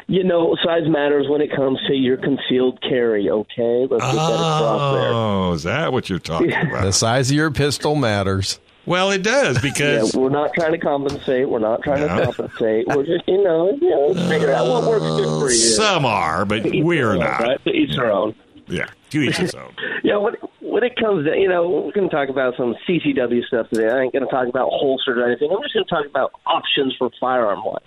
[0.07, 3.29] you know, size matters when it comes to your concealed carry.
[3.29, 5.13] Okay, let's get that across there.
[5.13, 6.85] Oh, is that what you're talking about?
[6.85, 8.61] The size of your pistol matters.
[8.87, 11.49] Well, it does Yeah, because we're not trying to compensate.
[11.49, 12.19] We're not trying No.
[12.19, 12.87] to compensate.
[12.87, 15.57] We're just, you know, you know, figure out what works good for you.
[15.57, 17.41] some are, but we're not.
[17.41, 17.65] Right?
[17.65, 18.37] To each their own.
[18.69, 19.75] Yeah, to each his own.
[20.03, 23.45] Yeah, when when it comes to you know, we're going to talk about some CCW
[23.47, 23.89] stuff today.
[23.89, 25.51] I ain't going to talk about holsters or anything.
[25.51, 27.83] I'm just going to talk about options for firearm wise.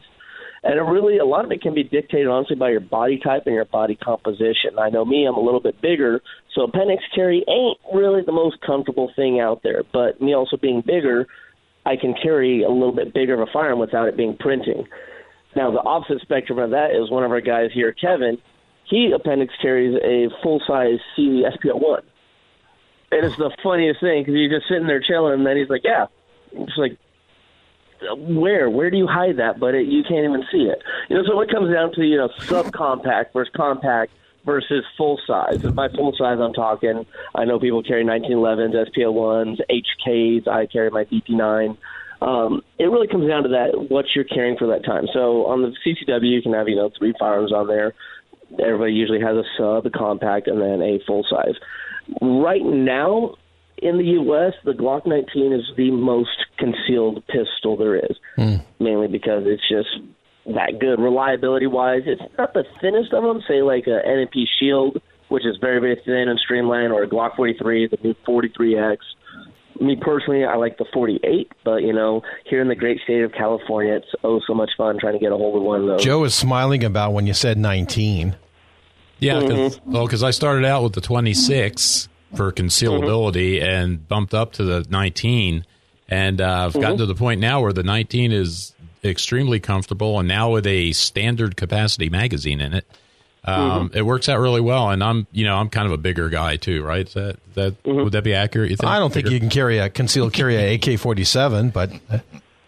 [0.63, 3.43] And it really, a lot of it can be dictated honestly by your body type
[3.45, 4.77] and your body composition.
[4.77, 6.21] I know me, I'm a little bit bigger,
[6.53, 9.83] so appendix carry ain't really the most comfortable thing out there.
[9.93, 11.27] But me also being bigger,
[11.85, 14.85] I can carry a little bit bigger of a firearm without it being printing.
[15.55, 18.37] Now, the opposite spectrum of that is one of our guys here, Kevin.
[18.89, 22.01] He appendix carries a full size CZ SP-01.
[23.11, 25.83] And it's the funniest thing because you're just sitting there chilling, and then he's like,
[25.83, 26.07] "Yeah,"
[26.51, 26.97] it's like,
[28.17, 28.69] "Where?
[28.69, 30.81] Where do you hide that?" But it, you can't even see it.
[31.09, 34.11] You know, so it comes down to you know subcompact versus compact
[34.45, 35.63] versus full size.
[35.63, 37.05] And by full size, I'm talking.
[37.35, 40.47] I know people carry 1911s, SP-01s, HKs.
[40.47, 41.77] I carry my DP9.
[42.21, 45.07] Um, it really comes down to that what you're carrying for that time.
[45.13, 47.93] So on the CCW, you can have you know three firearms on there.
[48.63, 51.55] Everybody usually has a sub, a compact, and then a full size.
[52.21, 53.35] Right now
[53.81, 58.55] in the U.S., the Glock 19 is the most concealed pistol there is, hmm.
[58.79, 59.89] mainly because it's just
[60.45, 60.99] that good.
[60.99, 65.57] Reliability wise, it's not the thinnest of them, say like a M&P Shield, which is
[65.61, 68.97] very, very thin and streamlined, or a Glock 43, the new 43X.
[69.81, 73.31] Me personally, I like the 48, but you know, here in the great state of
[73.31, 76.03] California, it's oh so much fun trying to get a hold of one of those.
[76.03, 78.35] Joe was smiling about when you said 19.
[79.19, 79.91] Yeah, cause, Mm-hmm.
[79.91, 84.85] well, because I started out with the 26 for concealability and bumped up to the
[84.89, 85.65] 19,
[86.07, 86.81] and uh, I've Mm-hmm.
[86.81, 90.91] gotten to the point now where the 19 is extremely comfortable, and now with a
[90.93, 92.85] standard capacity magazine in it,
[93.45, 93.97] um, Mm-hmm.
[93.97, 94.89] it works out really well.
[94.89, 97.07] And I'm, you know, I'm kind of a bigger guy too, right?
[97.07, 98.03] Is that that Mm-hmm.
[98.03, 98.69] would that be accurate?
[98.71, 98.89] You think?
[98.91, 101.91] I don't think you can carry a concealed carry a AK 47, but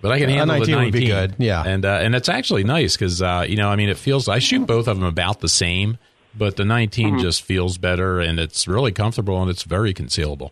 [0.01, 1.61] But I can A handle 19 the would be good, yeah.
[1.63, 4.39] and uh, and it's actually nice because uh, you know, I mean, it feels I
[4.39, 5.99] shoot both of them about the same,
[6.35, 7.19] but the 19 Mm-hmm.
[7.21, 10.49] just feels better and it's really comfortable and it's very concealable.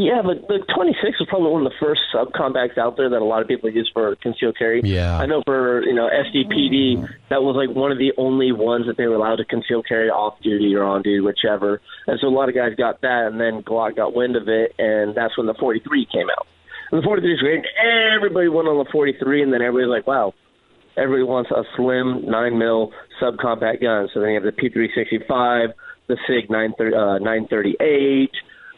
[0.00, 3.24] Yeah, but the 26 is probably one of the first subcompacts out there that a
[3.24, 4.80] lot of people use for concealed carry.
[4.82, 5.18] Yeah.
[5.18, 8.96] I know for you know SDPD, that was like one of the only ones that
[8.96, 11.82] they were allowed to conceal carry off duty or on duty, whichever.
[12.06, 14.72] And so a lot of guys got that, and then Glock got wind of it,
[14.78, 16.46] and that's when the 43 came out.
[16.92, 17.64] And the 43 is great.
[18.16, 20.32] Everybody went on the 43, and then everybody's like, wow,
[20.96, 24.08] everybody wants a slim nine mil subcompact gun.
[24.14, 25.74] So then you have the P365,
[26.08, 28.30] the Sig 930, uh, 938.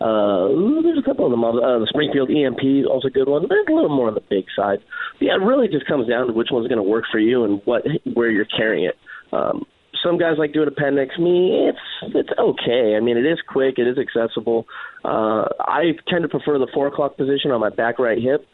[0.03, 1.45] Uh, there's a couple of them.
[1.45, 3.47] Uh, the Springfield EMP is also a good one.
[3.49, 4.79] They're a little more on the big side.
[5.19, 7.45] But yeah, it really just comes down to which one's going to work for you
[7.45, 8.97] and what where you're carrying it.
[9.33, 9.65] Um,
[10.03, 11.17] some guys like doing appendix.
[11.19, 12.97] Me, it's it's okay.
[12.97, 13.79] I mean, it is quick.
[13.79, 14.67] It is accessible.
[15.05, 18.45] Uh, I tend to prefer the four o'clock position on my back right hip.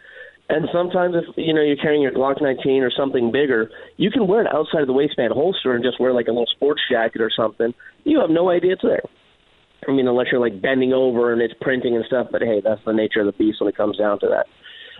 [0.51, 4.27] And sometimes, if you know you're carrying your Glock 19 or something bigger, you can
[4.27, 7.21] wear it outside of the waistband holster and just wear like a little sports jacket
[7.21, 7.75] or something.
[8.05, 9.03] You have no idea it's there.
[9.87, 12.29] I mean, unless you're like bending over and it's printing and stuff.
[12.33, 14.47] But hey, that's the nature of the beast when it comes down to that.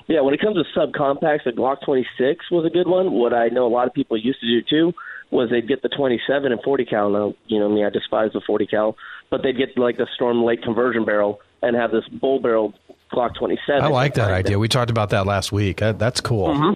[0.07, 3.13] Yeah, when it comes to subcompacts, the Glock 26 was a good one.
[3.13, 4.95] What I know a lot of people used to do too
[5.31, 7.11] was they'd get the 27 and 40 cal.
[7.11, 8.97] Now, you know me, I despise the 40 cal,
[9.31, 12.73] but they'd get like the Storm Lake conversion barrel and have this bull barrel
[13.13, 13.83] Glock 27.
[13.83, 14.35] I like that it.
[14.35, 14.59] idea.
[14.59, 15.79] We talked about that last week.
[15.79, 16.49] That's cool.
[16.49, 16.73] Mm-hmm.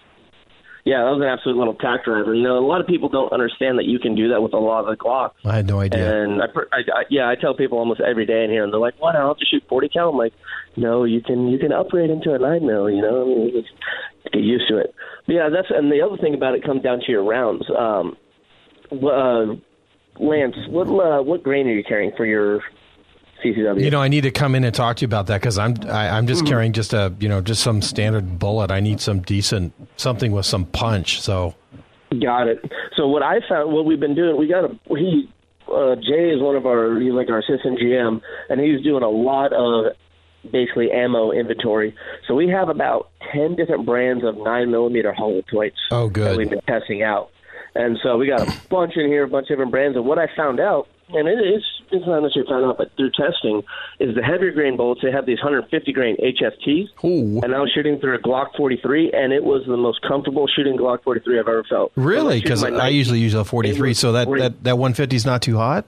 [0.84, 2.34] Yeah, that was an absolute little tack driver.
[2.34, 4.58] You know, a lot of people don't understand that you can do that with a
[4.58, 5.38] lot of the Glocks.
[5.44, 6.24] I had no idea.
[6.24, 8.80] And I, I, I, yeah, I tell people almost every day in here, and they're
[8.80, 9.14] like, "What?
[9.14, 10.32] I don't have to shoot 40 cal." I'm like,
[10.76, 11.46] "No, you can.
[11.46, 12.90] You can upgrade into a nine mil.
[12.90, 13.72] You know, I mean, just
[14.32, 14.92] get used to it."
[15.26, 17.64] But yeah, that's and the other thing about it comes down to your rounds.
[17.70, 18.16] Um,
[18.90, 19.54] uh,
[20.18, 22.60] Lance, what uh, what grain are you carrying for your
[23.42, 23.82] CCW?
[23.82, 25.74] You know, I need to come in and talk to you about that because I'm
[25.88, 28.70] I, I'm just carrying just a you know just some standard bullet.
[28.70, 31.20] I need some decent something with some punch.
[31.20, 31.54] So
[32.20, 32.72] Got it.
[32.96, 35.30] So what I found, what we've been doing, we got a he.
[35.72, 39.08] Uh, Jay is one of our he's like our assistant GM, and he's doing a
[39.08, 39.94] lot of
[40.50, 41.94] basically ammo inventory.
[42.26, 45.78] So we have about ten different brands of nine millimeter hollow plates.
[45.90, 46.32] Oh, good.
[46.32, 47.30] That we've been testing out,
[47.74, 49.96] and so we got a bunch in here, a bunch of different brands.
[49.96, 53.10] And what I found out, and it is it's not necessarily found out, but through
[53.10, 53.62] testing,
[54.00, 55.00] is the heavier grain bullets.
[55.02, 57.40] They have these 150 grain HSTs, Ooh.
[57.42, 60.76] and I was shooting through a Glock 43, and it was the most comfortable shooting
[60.76, 61.92] Glock 43 I've ever felt.
[61.96, 64.40] really, because my I usually use a 43, so that great.
[64.40, 65.86] that that 150 is not too hot.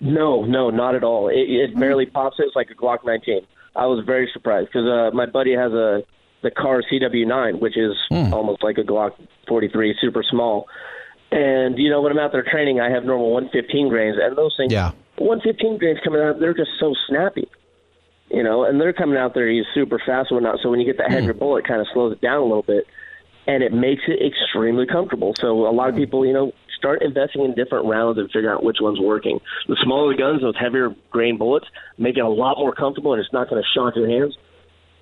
[0.00, 1.28] No, no, not at all.
[1.28, 2.36] It, it barely pops.
[2.40, 3.42] It's like a Glock 19.
[3.76, 6.02] I was very surprised because uh, my buddy has a
[6.42, 8.34] the Kahr CW9, which is Hmm.
[8.34, 9.12] almost like a Glock
[9.46, 10.66] 43, super small.
[11.30, 14.54] And you know when I'm out there training, I have normal 115 grains, and those
[14.56, 14.90] things, Yeah.
[15.16, 17.48] 115 grains coming out, they're just so snappy.
[18.30, 20.60] You know, and they're coming out there, he's super fast and whatnot.
[20.62, 21.14] So when you get that Hmm.
[21.14, 22.86] heavier bullet, it kind of slows it down a little bit,
[23.46, 25.34] and it makes it extremely comfortable.
[25.40, 28.64] So a lot of people, you know, start investing in different rounds and figure out
[28.64, 29.38] which one's working.
[29.68, 31.66] The smaller the guns, those heavier grain bullets,
[31.98, 34.36] make it a lot more comfortable, and it's not going to shock your hands.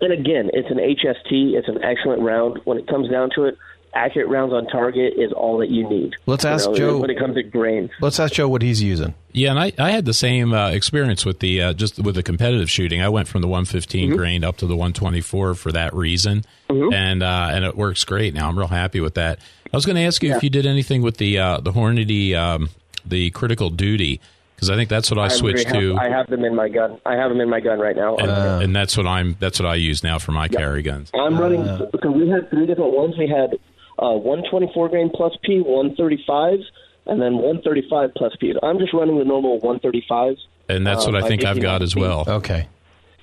[0.00, 1.54] And again, it's an HST.
[1.54, 2.60] It's an excellent round.
[2.64, 3.56] When it comes down to it,
[3.94, 6.14] accurate rounds on target is all that you need.
[6.26, 7.90] Let's You ask know, Joe- when it comes to grains.
[8.00, 9.14] Let's ask Joe what he's using.
[9.32, 12.22] Yeah, and I, I had the same uh, experience with the uh, just with the
[12.22, 13.00] competitive shooting.
[13.02, 17.48] I went from the 115 grain up to the 124 for that reason, and uh,
[17.52, 18.48] and it works great now.
[18.48, 19.38] I'm real happy with that.
[19.72, 22.34] I was going to ask you if you did anything with the uh, the Hornady,
[22.34, 22.70] um,
[23.06, 24.20] the critical duty,
[24.56, 26.68] because I think that's what I I switched have, to, I have them in my
[26.68, 26.98] gun.
[27.06, 28.16] I have them in my gun right now.
[28.16, 28.60] and, Uh.
[28.62, 31.10] and that's what I'm that's what I use now for my carry guns.
[31.14, 31.64] I'm running.
[31.64, 33.14] So we had three different ones.
[33.16, 33.56] We had
[34.00, 36.64] uh, 124 grain plus P, 135s,
[37.06, 38.54] and then 135 plus P.
[38.62, 40.38] I'm just running the normal 135s.
[40.68, 42.24] And that's Uh, what I think I've got as well.
[42.26, 42.66] Okay.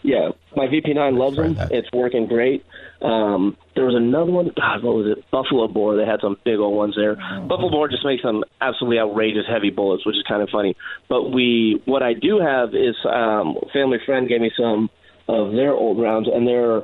[0.04, 1.56] Yeah, my VP9 loves them.
[1.56, 1.72] that.
[1.72, 2.64] It's working great.
[3.02, 4.52] Um, there was another one.
[4.56, 5.24] God, what was it?
[5.32, 5.96] Buffalo Bore.
[5.98, 7.16] They had some big old ones there.
[7.16, 10.76] Buffalo Bore just makes some absolutely outrageous heavy bullets, which is kind of funny.
[11.10, 14.90] But we, what I do have is, um, family friend gave me some
[15.28, 16.84] of their old rounds, and they're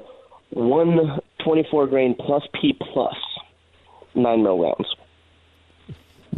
[0.52, 3.16] 124 grain plus P plus
[4.16, 4.96] nine mil rounds.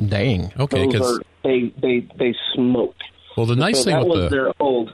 [0.08, 0.52] Dang.
[0.58, 2.96] Okay, because they they they smoke.
[3.38, 4.94] well, the nice so thing with the old.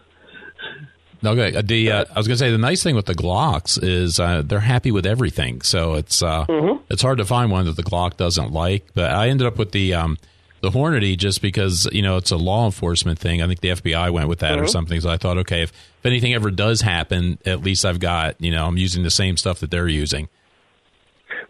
[1.23, 3.81] Okay, uh, the uh, I was going to say the nice thing with the Glocks
[3.81, 6.45] is uh, they're happy with everything, so it's uh,
[6.89, 8.87] it's hard to find one that the Glock doesn't like.
[8.95, 10.17] But I ended up with the um,
[10.61, 13.41] the Hornady just because you know it's a law enforcement thing.
[13.41, 14.99] I think the FBI went with that or something.
[14.99, 18.51] So I thought, okay, if, if anything ever does happen, at least I've got you
[18.51, 20.27] know I'm using the same stuff that they're using.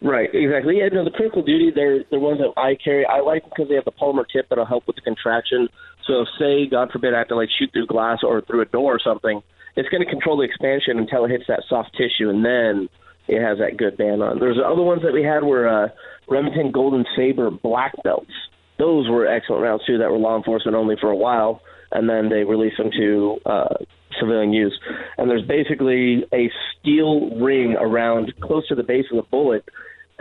[0.01, 0.79] Right, exactly.
[0.79, 3.05] Yeah, no, the critical duty, they're the ones that I carry.
[3.05, 5.69] I like because they have the polymer tip that'll help with the contraction.
[6.07, 8.95] So, say, God forbid, I have to like shoot through glass or through a door
[8.95, 9.41] or something,
[9.75, 12.89] it's going to control the expansion until it hits that soft tissue, and then
[13.27, 14.39] it has that good band on.
[14.39, 15.87] There's other ones that we had were uh,
[16.27, 18.31] Remington Golden Saber black belts.
[18.79, 19.99] Those were excellent rounds too.
[19.99, 21.61] That were law enforcement only for a while,
[21.91, 23.75] and then they released them to uh,
[24.19, 24.77] civilian use.
[25.17, 29.63] And there's basically a steel ring around close to the base of the bullet,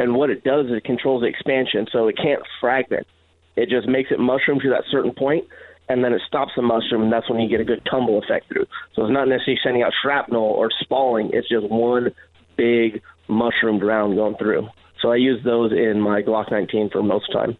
[0.01, 3.07] and what it does is it controls the expansion, so it can't fragment.
[3.55, 5.45] It just makes it mushroom to that certain point,
[5.91, 8.49] and then it stops the mushroom, and that's when you get a good tumble effect
[8.49, 8.65] through.
[8.95, 12.15] So it's not necessarily sending out shrapnel or spalling; it's just one
[12.57, 14.69] big mushroomed round going through.
[15.03, 17.59] So I use those in my Glock 19 for most time.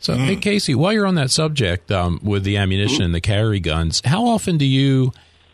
[0.00, 3.60] So, hey Casey, while you're on that subject um, with the ammunition and the carry
[3.60, 5.12] guns, how often do you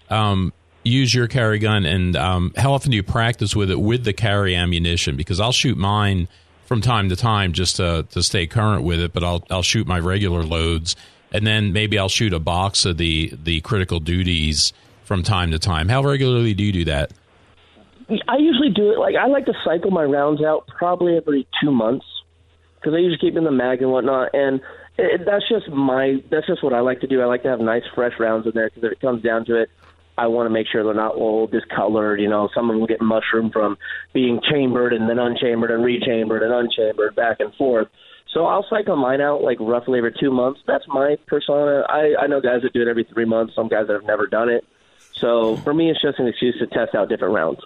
[0.08, 4.04] um, use your carry gun, and um, how often do you practice with it with
[4.04, 5.16] the carry ammunition?
[5.16, 6.28] Because I'll shoot mine
[6.64, 9.86] from time to time just to, to stay current with it, but I'll I'll shoot
[9.86, 10.96] my regular loads,
[11.32, 14.72] and then maybe I'll shoot a box of the the critical duties
[15.04, 15.88] from time to time.
[15.88, 17.12] How regularly do you do that?
[18.28, 21.70] I usually do it like I like to cycle my rounds out probably every two
[21.70, 22.06] months
[22.76, 24.60] because I usually keep in the mag and whatnot, and
[24.96, 27.20] it, that's just my that's just what I like to do.
[27.20, 29.56] I like to have nice fresh rounds in there because if it comes down to
[29.56, 29.70] it,
[30.20, 32.20] I want to make sure they're not old, discolored.
[32.20, 33.78] You know, some of them get mushroom from
[34.12, 37.88] being chambered and then unchambered and rechambered and unchambered back and forth.
[38.34, 40.60] So I'll cycle mine out like roughly every two months.
[40.66, 41.86] That's my persona.
[41.88, 43.54] I, I know guys that do it every three months.
[43.54, 44.62] Some guys that have never done it.
[45.14, 47.60] So for me, it's just an excuse to test out different rounds.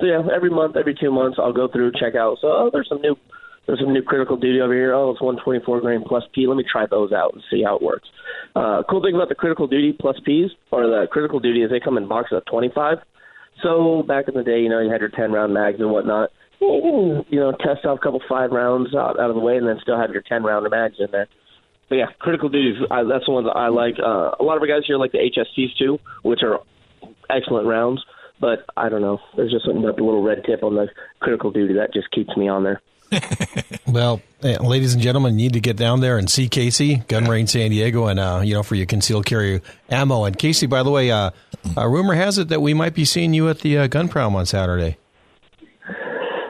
[0.00, 2.38] So yeah, every month, every two months, I'll go through, check out.
[2.40, 3.16] So oh, there's some new
[3.66, 4.94] there's some new critical duty over here.
[4.94, 6.46] Oh, it's 124 grain plus P.
[6.46, 8.08] Let me try those out and see how it works.
[8.54, 11.80] Uh, cool thing about the critical duty plus Ps or the critical duty is they
[11.80, 12.98] come in boxes of 25.
[13.62, 16.30] So back in the day, you know, you had your 10 round mags and whatnot.
[16.60, 19.56] You can, you know, test out a couple five rounds out, out of the way
[19.56, 21.28] and then still have your 10 round mags in there.
[21.88, 22.76] But yeah, critical duties.
[22.88, 23.94] That's the ones that I like.
[23.98, 26.60] Uh, a lot of our guys here like the HSTs too, which are
[27.30, 28.02] excellent rounds.
[28.40, 29.18] But I don't know.
[29.36, 30.88] There's just something about the little red tip on the
[31.20, 32.80] critical duty that just keeps me on there.
[33.86, 37.26] Well, eh, ladies and gentlemen, you need to get down there and see Casey, Gun
[37.26, 40.24] Range San Diego, and uh, you know for your concealed carry ammo.
[40.24, 41.30] And Casey, by the way, uh,
[41.76, 44.34] uh, rumor has it that we might be seeing you at the uh, gun prom
[44.34, 44.96] on Saturday.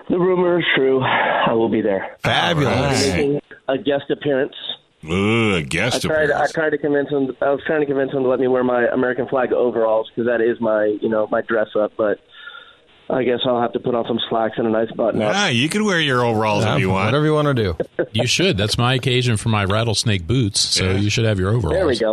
[0.08, 1.02] The rumor is true.
[1.02, 2.16] I will be there.
[2.22, 3.08] Fabulous.
[3.08, 4.54] Making a guest appearance.
[5.04, 6.30] Ooh, a I guest tried.
[6.30, 7.36] I tried to convince him.
[7.42, 10.26] I was trying to convince him to let me wear my American flag overalls because
[10.28, 11.92] that is my, you know, my dress up.
[11.98, 12.20] But
[13.10, 15.34] I guess I'll have to put on some slacks and a nice button up.
[15.34, 17.06] Ah, you can wear your overalls if you want.
[17.06, 17.76] Whatever you want to do.
[18.12, 18.56] You should.
[18.56, 20.60] That's my occasion for my rattlesnake boots.
[20.60, 20.96] So Yeah.
[20.98, 21.74] you should have your overalls.
[21.74, 22.12] There we go.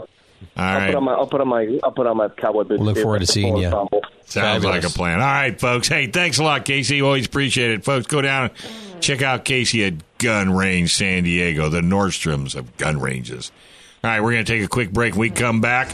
[0.57, 1.11] All I'll put on my.
[1.13, 1.79] I'll put on my.
[1.83, 2.79] I'll put on my cowboy boots.
[2.81, 3.67] We'll look forward to seeing you.
[3.67, 4.01] ensemble.
[4.25, 4.83] Sounds Fabulous.
[4.83, 5.19] like a plan.
[5.21, 5.87] All right, folks.
[5.87, 7.01] Hey, thanks a lot, Casey.
[7.01, 7.83] Always appreciate it.
[7.85, 12.75] Folks, go down and check out Casey at Gun Range San Diego, the Nordstroms of
[12.77, 13.51] gun ranges.
[14.03, 15.13] All right, we're going to take a quick break.
[15.13, 15.93] When we come back,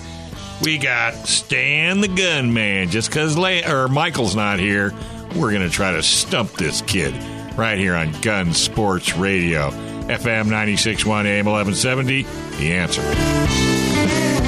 [0.62, 2.90] we got Stan the Gun Man.
[2.90, 4.94] Just because La- or Michael's not here,
[5.36, 7.14] we're going to try to stump this kid
[7.58, 9.72] right here on Gun Sports Radio.
[10.08, 12.24] FM 96.1 AM 1170.
[12.58, 14.47] The answer.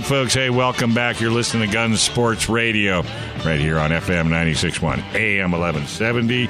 [0.00, 0.34] Right, folks.
[0.34, 1.20] Hey, welcome back.
[1.20, 3.02] You're listening to Gun Sports Radio
[3.44, 6.48] right here on FM 96.1 AM 1170.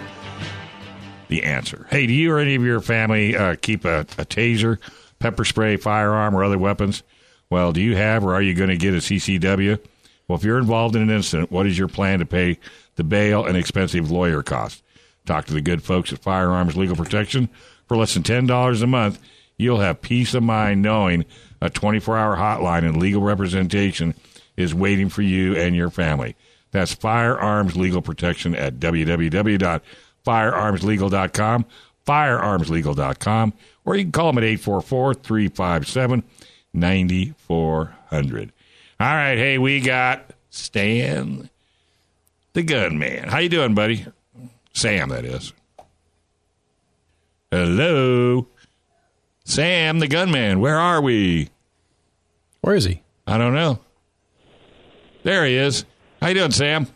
[1.28, 1.86] The answer.
[1.90, 4.78] Hey, do you or any of your family uh, keep a, a taser,
[5.18, 7.02] pepper spray, firearm, or other weapons?
[7.48, 9.80] Well, do you have or are you going to get a CCW?
[10.28, 12.58] Well, if you're involved in an incident, what is your plan to pay
[12.94, 14.82] the bail and expensive lawyer costs?
[15.26, 17.48] Talk to the good folks at Firearms Legal Protection.
[17.88, 19.18] For less than $10 a month,
[19.56, 21.24] you'll have peace of mind knowing
[21.60, 24.14] a 24 hour hotline and legal representation
[24.56, 26.36] is waiting for you and your family.
[26.70, 31.66] That's Firearms Legal Protection at www.firearmslegal.com,
[32.06, 33.52] firearmslegal.com,
[33.84, 36.22] or you can call them at 844 357
[36.72, 38.52] 9400.
[39.00, 41.50] All right, hey, we got Stan
[42.52, 43.28] the Gunman.
[43.28, 44.06] How you doing, buddy?
[44.72, 45.52] Sam, that is.
[47.50, 48.46] Hello.
[49.50, 51.48] Sam the Gunman, where are we?
[52.60, 53.02] Where is he?
[53.26, 53.80] I don't know.
[55.24, 55.84] There he is.
[56.22, 56.86] How you doing, Sam?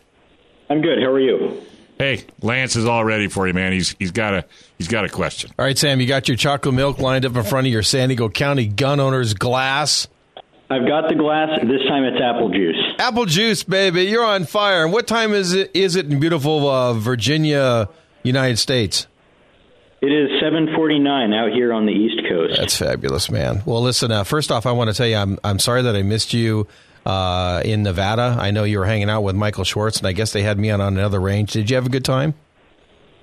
[0.69, 0.99] I'm good.
[0.99, 1.61] How are you?
[1.97, 3.73] Hey, Lance is all ready for you, man.
[3.73, 4.45] He's he's got a
[4.77, 5.51] he's got a question.
[5.59, 8.07] All right, Sam, you got your chocolate milk lined up in front of your San
[8.07, 10.07] Diego County gun owner's glass.
[10.69, 11.59] I've got the glass.
[11.61, 12.77] This time it's apple juice.
[12.99, 14.03] Apple juice, baby.
[14.03, 14.85] You're on fire.
[14.85, 15.71] And what time is it?
[15.73, 17.89] Is it in beautiful uh, Virginia,
[18.23, 19.07] United States?
[20.01, 22.57] It is 7:49 out here on the East Coast.
[22.57, 23.63] That's fabulous, man.
[23.65, 24.11] Well, listen.
[24.11, 26.67] Uh, first off, I want to tell you, I'm I'm sorry that I missed you
[27.05, 28.35] uh, in Nevada.
[28.39, 30.69] I know you were hanging out with Michael Schwartz, and I guess they had me
[30.69, 31.53] on on another range.
[31.53, 32.33] Did you have a good time?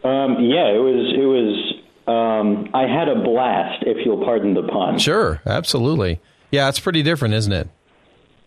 [0.03, 1.13] Um, yeah, it was.
[1.15, 1.69] It was.
[2.05, 4.99] Um, I had a blast, if you'll pardon the pun.
[4.99, 6.21] Sure, absolutely.
[6.51, 7.69] Yeah, it's pretty different, isn't it?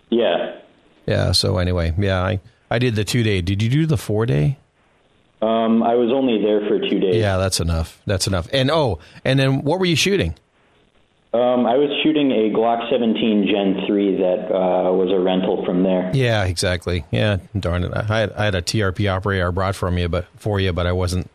[0.09, 0.59] Yeah.
[1.05, 1.32] Yeah.
[1.32, 3.41] So anyway, yeah, I I did the two day.
[3.41, 4.57] Did you do the four day?
[5.41, 7.15] Um, I was only there for two days.
[7.15, 8.01] Yeah, that's enough.
[8.05, 8.47] That's enough.
[8.53, 10.36] And oh, and then what were you shooting?
[11.33, 15.83] Um, I was shooting a Glock 17 Gen 3 that uh, was a rental from
[15.83, 16.09] there.
[16.13, 17.03] Yeah, exactly.
[17.11, 17.91] Yeah, darn it.
[17.93, 20.88] I had, I had a TRP operator I brought from you, but for you, but
[20.88, 21.29] I wasn't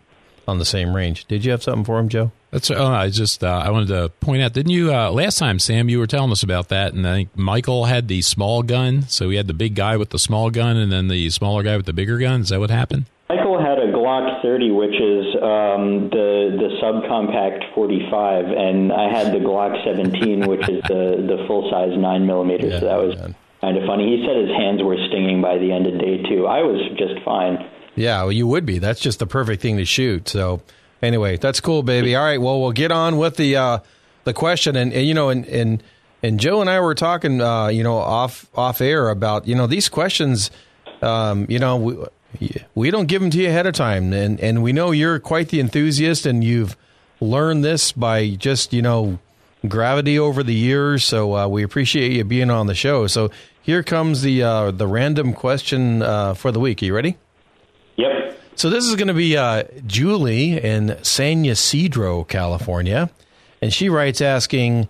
[0.48, 1.26] on the same range.
[1.26, 2.32] Did you have something for him, Joe?
[2.50, 2.70] That's.
[2.70, 3.44] Oh, I just.
[3.44, 4.54] Uh, I wanted to point out.
[4.54, 5.90] Didn't you uh, last time, Sam?
[5.90, 9.02] You were telling us about that, and I think Michael had the small gun.
[9.02, 11.76] So we had the big guy with the small gun, and then the smaller guy
[11.76, 12.40] with the bigger gun.
[12.40, 13.04] Is that what happened?
[13.30, 19.32] Michael had a Glock 30, which is um, the the subcompact 45, and I had
[19.32, 22.68] the Glock 17, which is the the full size nine millimeter.
[22.80, 23.14] so that was
[23.60, 24.16] kind of funny.
[24.16, 26.48] He said his hands were stinging by the end of day two.
[26.48, 27.70] I was just fine.
[27.94, 28.80] Yeah, well, you would be.
[28.80, 30.28] That's just the perfect thing to shoot.
[30.28, 30.62] So
[31.00, 32.16] anyway, that's cool, baby.
[32.16, 33.78] All right, well, we'll get on with the uh,
[34.24, 35.84] the question, and, and you know, and and
[36.20, 39.68] and Joe and I were talking, uh, you know, off off air about you know
[39.68, 40.50] these questions.
[41.00, 41.96] Um, you know, we,
[42.74, 45.48] we don't give them to you ahead of time, and and we know you're quite
[45.48, 46.76] the enthusiast, and you've
[47.20, 49.18] learned this by just you know
[49.66, 51.04] gravity over the years.
[51.04, 53.06] So uh, we appreciate you being on the show.
[53.06, 56.82] So here comes the uh, the random question uh, for the week.
[56.82, 57.16] Are you ready?
[57.96, 58.38] Yep.
[58.54, 63.10] So this is going to be uh, Julie in San Ysidro, California,
[63.62, 64.88] and she writes asking,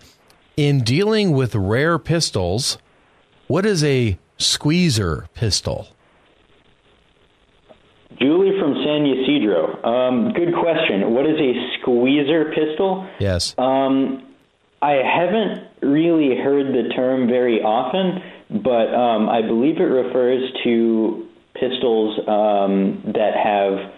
[0.57, 2.79] in dealing with rare pistols,
[3.47, 5.89] what is a squeezer pistol?
[8.21, 9.83] Julie from San Ysidro.
[9.83, 11.15] Um, good question.
[11.15, 13.09] What is a squeezer pistol?
[13.19, 13.55] Yes.
[13.57, 14.27] Um,
[14.83, 21.29] I haven't really heard the term very often, but um, I believe it refers to
[21.55, 23.93] pistols um, that have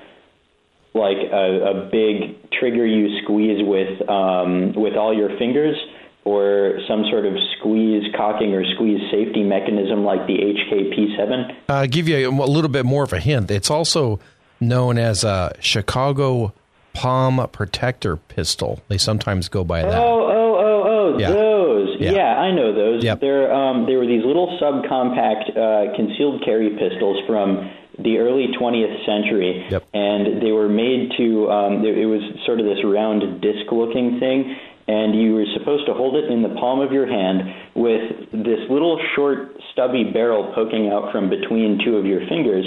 [0.94, 5.76] like a, a big trigger you squeeze with um, with all your fingers
[6.24, 11.56] or some sort of squeeze cocking or squeeze safety mechanism like the HK P7?
[11.68, 13.50] I'll give you a little bit more of a hint.
[13.50, 14.20] It's also
[14.60, 16.52] known as a Chicago
[16.94, 18.80] palm protector pistol.
[18.88, 19.94] They sometimes go by that.
[19.98, 20.82] Oh, oh, oh,
[21.14, 21.30] oh, Yeah.
[21.30, 21.96] those.
[21.98, 22.12] Yeah.
[22.12, 22.34] Yeah.
[22.38, 23.02] I know those.
[23.02, 23.20] Yep.
[23.20, 29.04] They're um, they were these little subcompact uh, concealed carry pistols from the early 20th
[29.04, 29.84] century, Yep.
[29.92, 31.50] and they were made to.
[31.50, 34.56] Um, it it was sort of this round disc-looking thing,
[34.88, 38.60] and you were supposed to hold it in the palm of your hand with this
[38.68, 42.66] little short, stubby barrel poking out from between two of your fingers,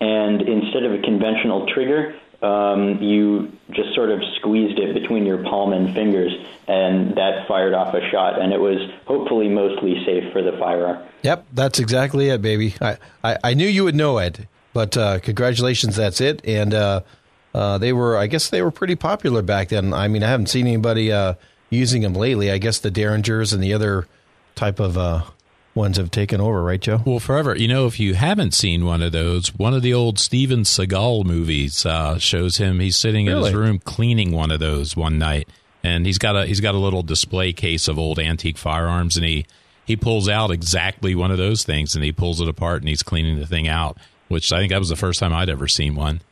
[0.00, 2.14] and instead of a conventional trigger.
[2.42, 6.32] Um, you just sort of squeezed it between your palm and fingers,
[6.66, 11.06] and that fired off a shot, and it was hopefully mostly safe for the firearm.
[11.22, 12.74] Yep, that's exactly it, baby.
[12.80, 16.44] I, I, I knew you would know it, but uh, congratulations, that's it.
[16.44, 17.02] And uh,
[17.54, 19.94] uh, they were, I guess, they were pretty popular back then.
[19.94, 21.34] I mean, I haven't seen anybody uh,
[21.72, 22.50] using them lately.
[22.50, 24.06] I guess the Derringers and the other
[24.54, 25.22] type of uh,
[25.74, 27.00] ones have taken over, right, Joe?
[27.04, 27.56] Well, forever.
[27.56, 31.24] You know, if you haven't seen one of those, one of the old Steven Seagal
[31.24, 32.80] movies uh, shows him.
[32.80, 35.48] He's sitting in his room cleaning one of those one night,
[35.82, 39.24] and he's got a he's got a little display case of old antique firearms, and
[39.24, 39.46] he
[39.84, 43.02] he pulls out exactly one of those things, and he pulls it apart, and he's
[43.02, 43.96] cleaning the thing out.
[44.28, 46.22] Which I think that was the first time I'd ever seen one.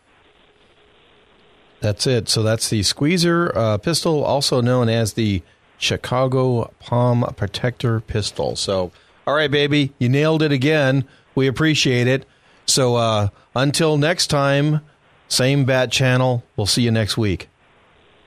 [1.81, 2.28] That's it.
[2.28, 5.43] So that's the squeezer uh, pistol, also known as the
[5.78, 8.55] Chicago Palm Protector pistol.
[8.55, 8.93] So,
[9.26, 11.05] all right, baby, you nailed it again.
[11.35, 12.26] We appreciate it.
[12.66, 14.83] So, uh, until next time,
[15.28, 16.45] same bat channel.
[16.57, 17.49] We'll see you next week.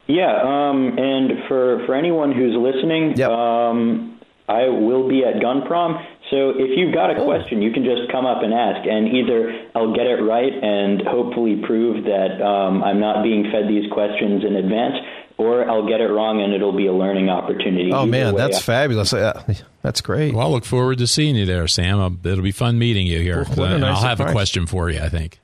[0.08, 6.06] Yeah, um, and for for anyone who's listening, um, I will be at Gun Prom.
[6.34, 9.70] So if you've got a question, you can just come up and ask, and either
[9.76, 14.44] I'll get it right and hopefully prove that um, I'm not being fed these questions
[14.44, 14.96] in advance,
[15.38, 17.92] or I'll get it wrong and it'll be a learning opportunity.
[17.94, 19.14] Oh man, way, that's fabulous.
[19.14, 19.44] Uh,
[19.84, 20.34] That's great.
[20.34, 22.00] Well, I look forward to seeing you there, Sam.
[22.00, 23.44] Uh, It'll be fun meeting you here.
[23.46, 25.00] What a And nice I'll have a question for you.
[25.02, 25.40] I think.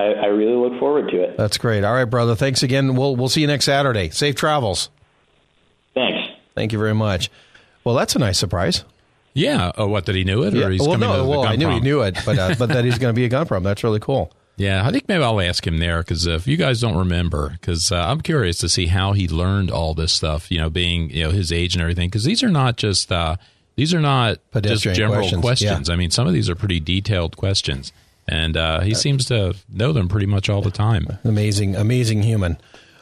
[0.00, 1.36] I, I really look forward to it.
[1.36, 1.84] That's great.
[1.84, 2.34] All right, brother.
[2.34, 2.96] Thanks again.
[2.96, 4.10] We'll we'll see you next Saturday.
[4.10, 4.90] Safe travels.
[5.94, 6.18] Thanks.
[6.56, 7.30] Thank you very much.
[7.84, 8.82] Well, that's a nice surprise.
[9.34, 9.72] Yeah.
[9.76, 10.70] Oh, what did he knew it, or Yeah.
[10.70, 11.74] he's well, coming no, to well, I knew prom?
[11.74, 13.62] he knew it, but uh, but that he's going to be a gun prom.
[13.62, 14.32] That's really cool.
[14.56, 17.90] Yeah, I think maybe I'll ask him there because if you guys don't remember, because
[17.90, 20.48] uh, I'm curious to see how he learned all this stuff.
[20.48, 23.34] You know, being you know his age and everything, because these are not just uh,
[23.74, 25.88] these are not just Pedestrian general questions, questions.
[25.88, 25.92] yeah.
[25.92, 27.92] I mean, some of these are pretty detailed questions,
[28.28, 31.18] and uh, he seems to know them pretty much all the time.
[31.24, 32.56] Amazing, amazing human.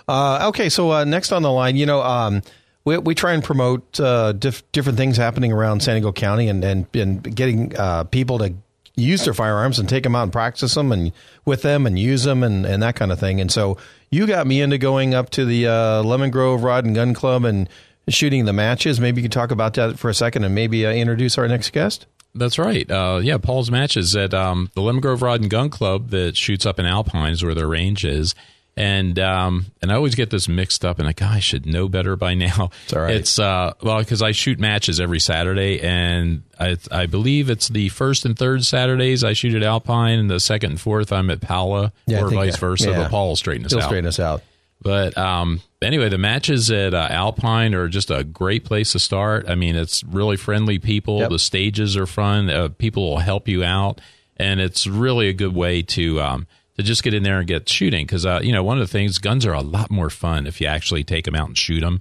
[0.09, 2.41] Uh, okay, so uh, next on the line, you know, um,
[2.85, 6.65] we, we try and promote uh, diff- different things happening around San Diego County and,
[6.65, 8.55] and, and getting uh, people to
[8.97, 11.13] use their firearms and take them out and practice them and
[11.45, 13.41] with them and use them and, and that kind of thing.
[13.41, 13.79] And so
[14.11, 17.45] you got me into going up to the uh, Lemon Grove Rod and Gun Club
[17.45, 17.69] and
[18.09, 19.01] shooting the matches.
[19.01, 21.73] Maybe you could talk about that for a second and maybe uh, introduce our next
[21.73, 22.07] guest.
[22.35, 22.91] That's right.
[22.91, 26.65] Uh, yeah, Paul's matches at um, the Lemon Grove Rod and Gun Club that shoots
[26.65, 28.35] up in Alpines where their range is.
[28.75, 31.89] And um, and I always get this mixed up, and like, "God, I should know
[31.89, 32.71] better by now.
[32.85, 33.15] It's all right.
[33.15, 37.91] It's uh, well because I shoot matches every Saturday, and I I believe it's the
[37.91, 41.43] first and third Saturdays I shoot at Alpine, and the second and fourth I'm at
[41.43, 42.91] Pala, Yeah, or vice that- versa.
[42.91, 42.97] yeah.
[43.03, 43.87] But Paul will straighten us He'll out.
[43.89, 44.43] straighten us out.
[44.81, 49.49] But um, anyway, the matches at uh, Alpine are just a great place to start.
[49.51, 51.19] I mean, it's really friendly people.
[51.21, 51.31] Yep.
[51.31, 52.49] The stages are fun.
[52.49, 54.01] Uh, people will help you out,
[54.39, 56.47] and it's really a good way to um,
[56.77, 58.07] to just get in there and get shooting.
[58.07, 60.61] Because uh, you know, one of the things, guns are a lot more fun if
[60.61, 62.01] you actually take them out and shoot them.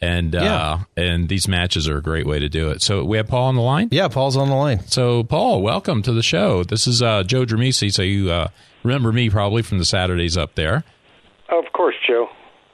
[0.00, 2.82] And uh, and these matches are a great way to do it.
[2.82, 3.88] So we have Paul on the line.
[3.90, 4.86] Yeah, Paul's on the line.
[4.88, 6.64] So Paul, welcome to the show.
[6.64, 7.90] This is uh, Joe Dramisi.
[7.90, 8.48] So you uh,
[8.82, 10.84] remember me probably from the Saturdays up there.
[11.48, 12.28] Of course, Joe.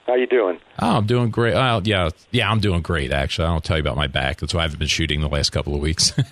[0.06, 0.58] How you doing?
[0.80, 1.54] Oh, I'm doing great.
[1.54, 3.12] Oh, yeah, yeah, I'm doing great.
[3.12, 4.40] Actually, I don't tell you about my back.
[4.40, 6.12] That's why I haven't been shooting the last couple of weeks.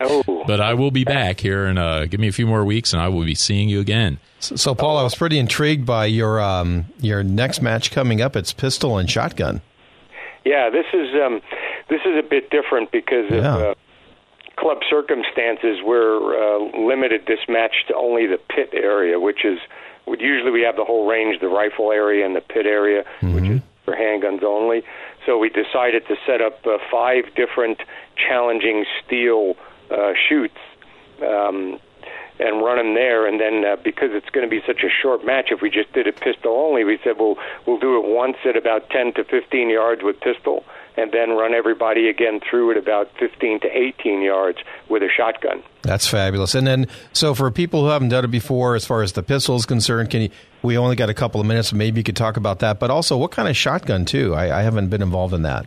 [0.00, 2.92] Oh, but I will be back here, and uh, give me a few more weeks,
[2.92, 4.20] and I will be seeing you again.
[4.54, 8.36] So, Paul, I was pretty intrigued by your um, your next match coming up.
[8.36, 9.60] It's pistol and shotgun.
[10.44, 10.70] yeah.
[10.70, 11.40] This is um,
[11.88, 13.56] this is a bit different because of Yeah.
[13.56, 13.74] uh,
[14.56, 15.78] club circumstances.
[15.84, 19.58] We're uh, limited this match to only the pit area, which is
[20.06, 23.60] usually we have the whole range, the rifle area and the pit area, which is
[23.84, 24.82] for handguns only.
[25.26, 27.80] So we decided to set up uh, five different
[28.16, 29.56] challenging steel
[29.90, 30.58] uh, shoots.
[31.20, 31.78] Um,
[32.38, 33.26] and run them there.
[33.26, 35.92] And then uh, because it's going to be such a short match, if we just
[35.92, 39.24] did it pistol only, we said we'll we'll do it once at about 10 to
[39.24, 40.64] 15 yards with pistol,
[40.96, 44.58] and then run everybody again through at about 15 to 18 yards
[44.88, 45.62] with a shotgun.
[45.82, 46.54] That's fabulous.
[46.54, 49.56] And then, so for people who haven't done it before, as far as the pistol
[49.56, 50.30] is concerned, can you?
[50.62, 52.80] We only got a couple of minutes, so maybe you could talk about that.
[52.80, 54.34] But also, what kind of shotgun too?
[54.34, 55.66] I, I haven't been involved in that.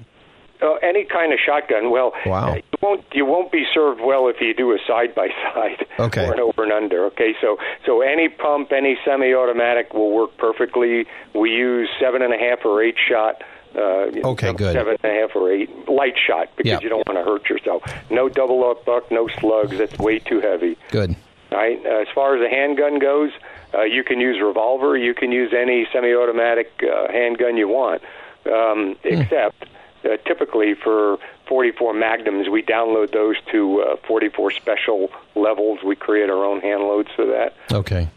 [0.62, 1.90] Uh, any kind of shotgun.
[1.90, 2.56] Well, Wow.
[2.56, 6.26] you won't you won't be served well if you do a side by side Okay.
[6.28, 7.06] or an over and under.
[7.06, 11.06] Okay, so so any pump, any semi-automatic will work perfectly.
[11.34, 13.42] We use seven and a half or eight shot.
[13.74, 14.74] Uh, Okay, good.
[14.74, 16.80] Seven and a half or eight light shot because Yeah.
[16.82, 17.84] you don't want to hurt yourself.
[18.10, 19.78] No double up buck, no slugs.
[19.78, 20.76] That's way too heavy.
[20.92, 21.16] Good.
[21.54, 21.80] All right.
[21.86, 23.32] Uh, as far as a handgun goes,
[23.74, 24.98] uh, you can use revolver.
[24.98, 28.02] You can use any semi-automatic uh, handgun you want,
[28.52, 29.66] um, except
[30.06, 35.80] uh, typically for 44 Magnums, we download those to uh, 44 special levels.
[35.84, 37.56] We create our own hand loads for that.
[37.72, 38.10] Okay.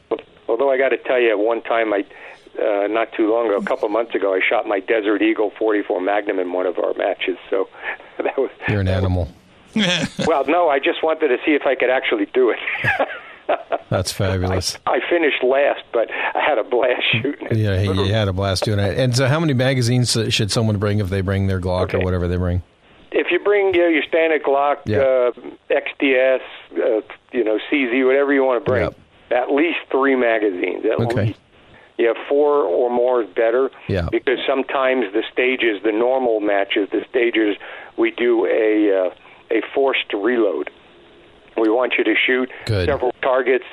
[0.49, 2.05] Although I got to tell you, at one time I.
[2.53, 5.53] Uh, not too long ago, a couple of months ago, I shot my Desert Eagle
[5.59, 7.39] 44 Magnum in one of our matches.
[7.49, 7.67] So
[8.19, 9.33] that was You're an animal.
[10.27, 10.45] well.
[10.47, 12.59] No, I just wanted to see if I could actually do it.
[13.91, 14.79] That's fabulous.
[14.87, 17.57] I finished last, but I had a blast shooting it.
[17.59, 18.99] Yeah, you had a blast doing it.
[18.99, 22.27] And so, how many magazines should someone bring if they bring their Glock or whatever
[22.27, 22.63] they bring?
[23.11, 25.01] If you bring you know, your standard Glock, Yeah.
[25.01, 25.33] uh,
[25.71, 26.41] XDS,
[26.73, 27.01] uh,
[27.33, 28.89] you know CZ, whatever you want to bring,
[29.31, 30.85] at least three magazines.
[30.87, 31.27] At Okay.
[31.27, 31.39] least.
[31.99, 33.71] Yeah, four or more is better.
[33.87, 34.09] Yeah.
[34.11, 37.57] Because sometimes the stages, the normal matches, the stages,
[37.99, 39.11] we do a uh,
[39.51, 40.71] a forced reload.
[41.57, 42.87] We want you to shoot Good.
[42.87, 43.65] several targets,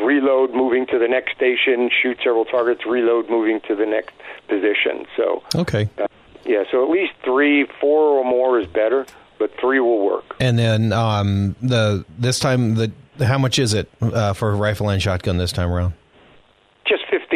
[0.00, 4.14] reload, moving to the next station, shoot several targets, reload, moving to the next
[4.48, 5.06] position.
[5.16, 5.88] So Okay.
[5.98, 6.06] uh,
[6.44, 9.06] yeah, so at least three, four or more is better,
[9.38, 10.36] but three will work.
[10.40, 12.92] And then um, the this time the
[13.24, 15.94] how much is it uh, for rifle and shotgun this time around?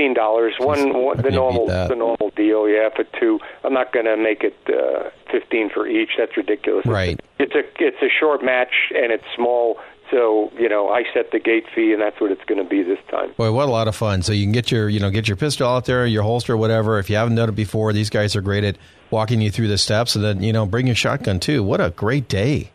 [0.00, 0.54] Fifteen dollars.
[0.58, 2.66] One, one the normal the normal deal.
[2.66, 3.38] Yeah, for two.
[3.62, 6.12] I'm not going to make it uh, fifteen for each.
[6.16, 6.86] That's ridiculous.
[6.86, 7.20] Right.
[7.38, 9.78] It's a it's a short match and it's small.
[10.10, 12.82] So you know, I set the gate fee, and that's what it's going to be
[12.82, 13.32] this time.
[13.36, 14.22] Boy, what a lot of fun!
[14.22, 16.98] So you can get your you know get your pistol out there, your holster, whatever.
[16.98, 18.78] If you haven't done it before, these guys are great at
[19.10, 21.62] walking you through the steps, and then you know bring your shotgun too.
[21.62, 22.72] What a great day!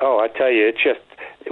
[0.00, 1.00] Oh, I tell you, it's just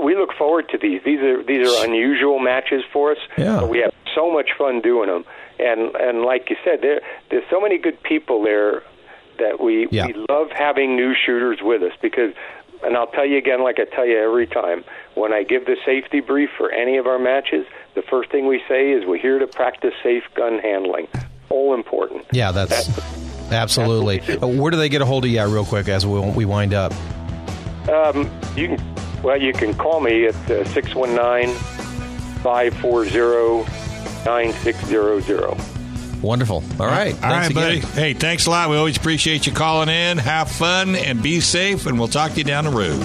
[0.02, 1.00] we look forward to these.
[1.04, 3.18] These are these are unusual matches for us.
[3.36, 3.60] Yeah.
[3.60, 5.24] But we have so much fun doing them,
[5.58, 7.00] and and like you said, there
[7.30, 8.82] there's so many good people there
[9.38, 10.06] that we Yeah.
[10.06, 12.32] we love having new shooters with us because.
[12.80, 14.84] And I'll tell you again, like I tell you every time,
[15.16, 18.62] when I give the safety brief for any of our matches, the first thing we
[18.68, 21.08] say is we're here to practice safe gun handling.
[21.50, 22.26] All important.
[22.30, 22.88] Yeah, that's
[23.50, 24.20] absolutely.
[24.20, 26.72] Uh, Where do they get a hold of you real quick as we we wind
[26.72, 26.92] up?
[27.88, 28.94] Um, you can,
[29.24, 31.52] well, you can call me at uh, six one nine
[32.44, 33.64] five four zero
[34.28, 35.56] nine six zero zero.
[36.20, 36.62] Wonderful.
[36.78, 37.14] All right.
[37.22, 37.78] All right, Thanks buddy.
[37.78, 37.90] again.
[37.92, 38.68] Hey, thanks a lot.
[38.68, 40.18] We always appreciate you calling in.
[40.18, 43.00] Have fun and be safe, and we'll talk to you down the road.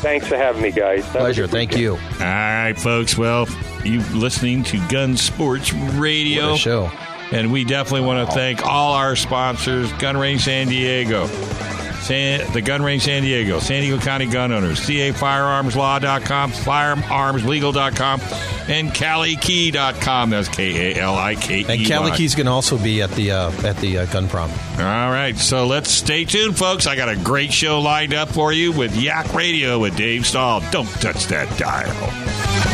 [0.00, 1.04] Thanks for having me, guys.
[1.06, 1.46] Have Pleasure.
[1.46, 1.92] Thank you.
[1.94, 3.18] All right, folks.
[3.18, 3.48] Well,
[3.84, 6.50] you listening to Gun Sports Radio.
[6.50, 6.90] What a show.
[7.34, 12.62] And we definitely want to thank all our sponsors Gun Range San Diego, San, the
[12.62, 18.20] Gun Range San Diego, San Diego County Gun Owners, CAFirearmsLaw.com, FirearmsLegal.com,
[18.68, 20.30] and CaliKey.com.
[20.30, 21.64] That's K A L I K E.
[21.68, 24.50] And Cali Key's going to also be at the uh, at the uh, gun prom.
[24.78, 26.86] All right, so let's stay tuned, folks.
[26.86, 30.62] I got a great show lined up for you with Yak Radio with Dave Stahl.
[30.70, 32.73] Don't touch that dial.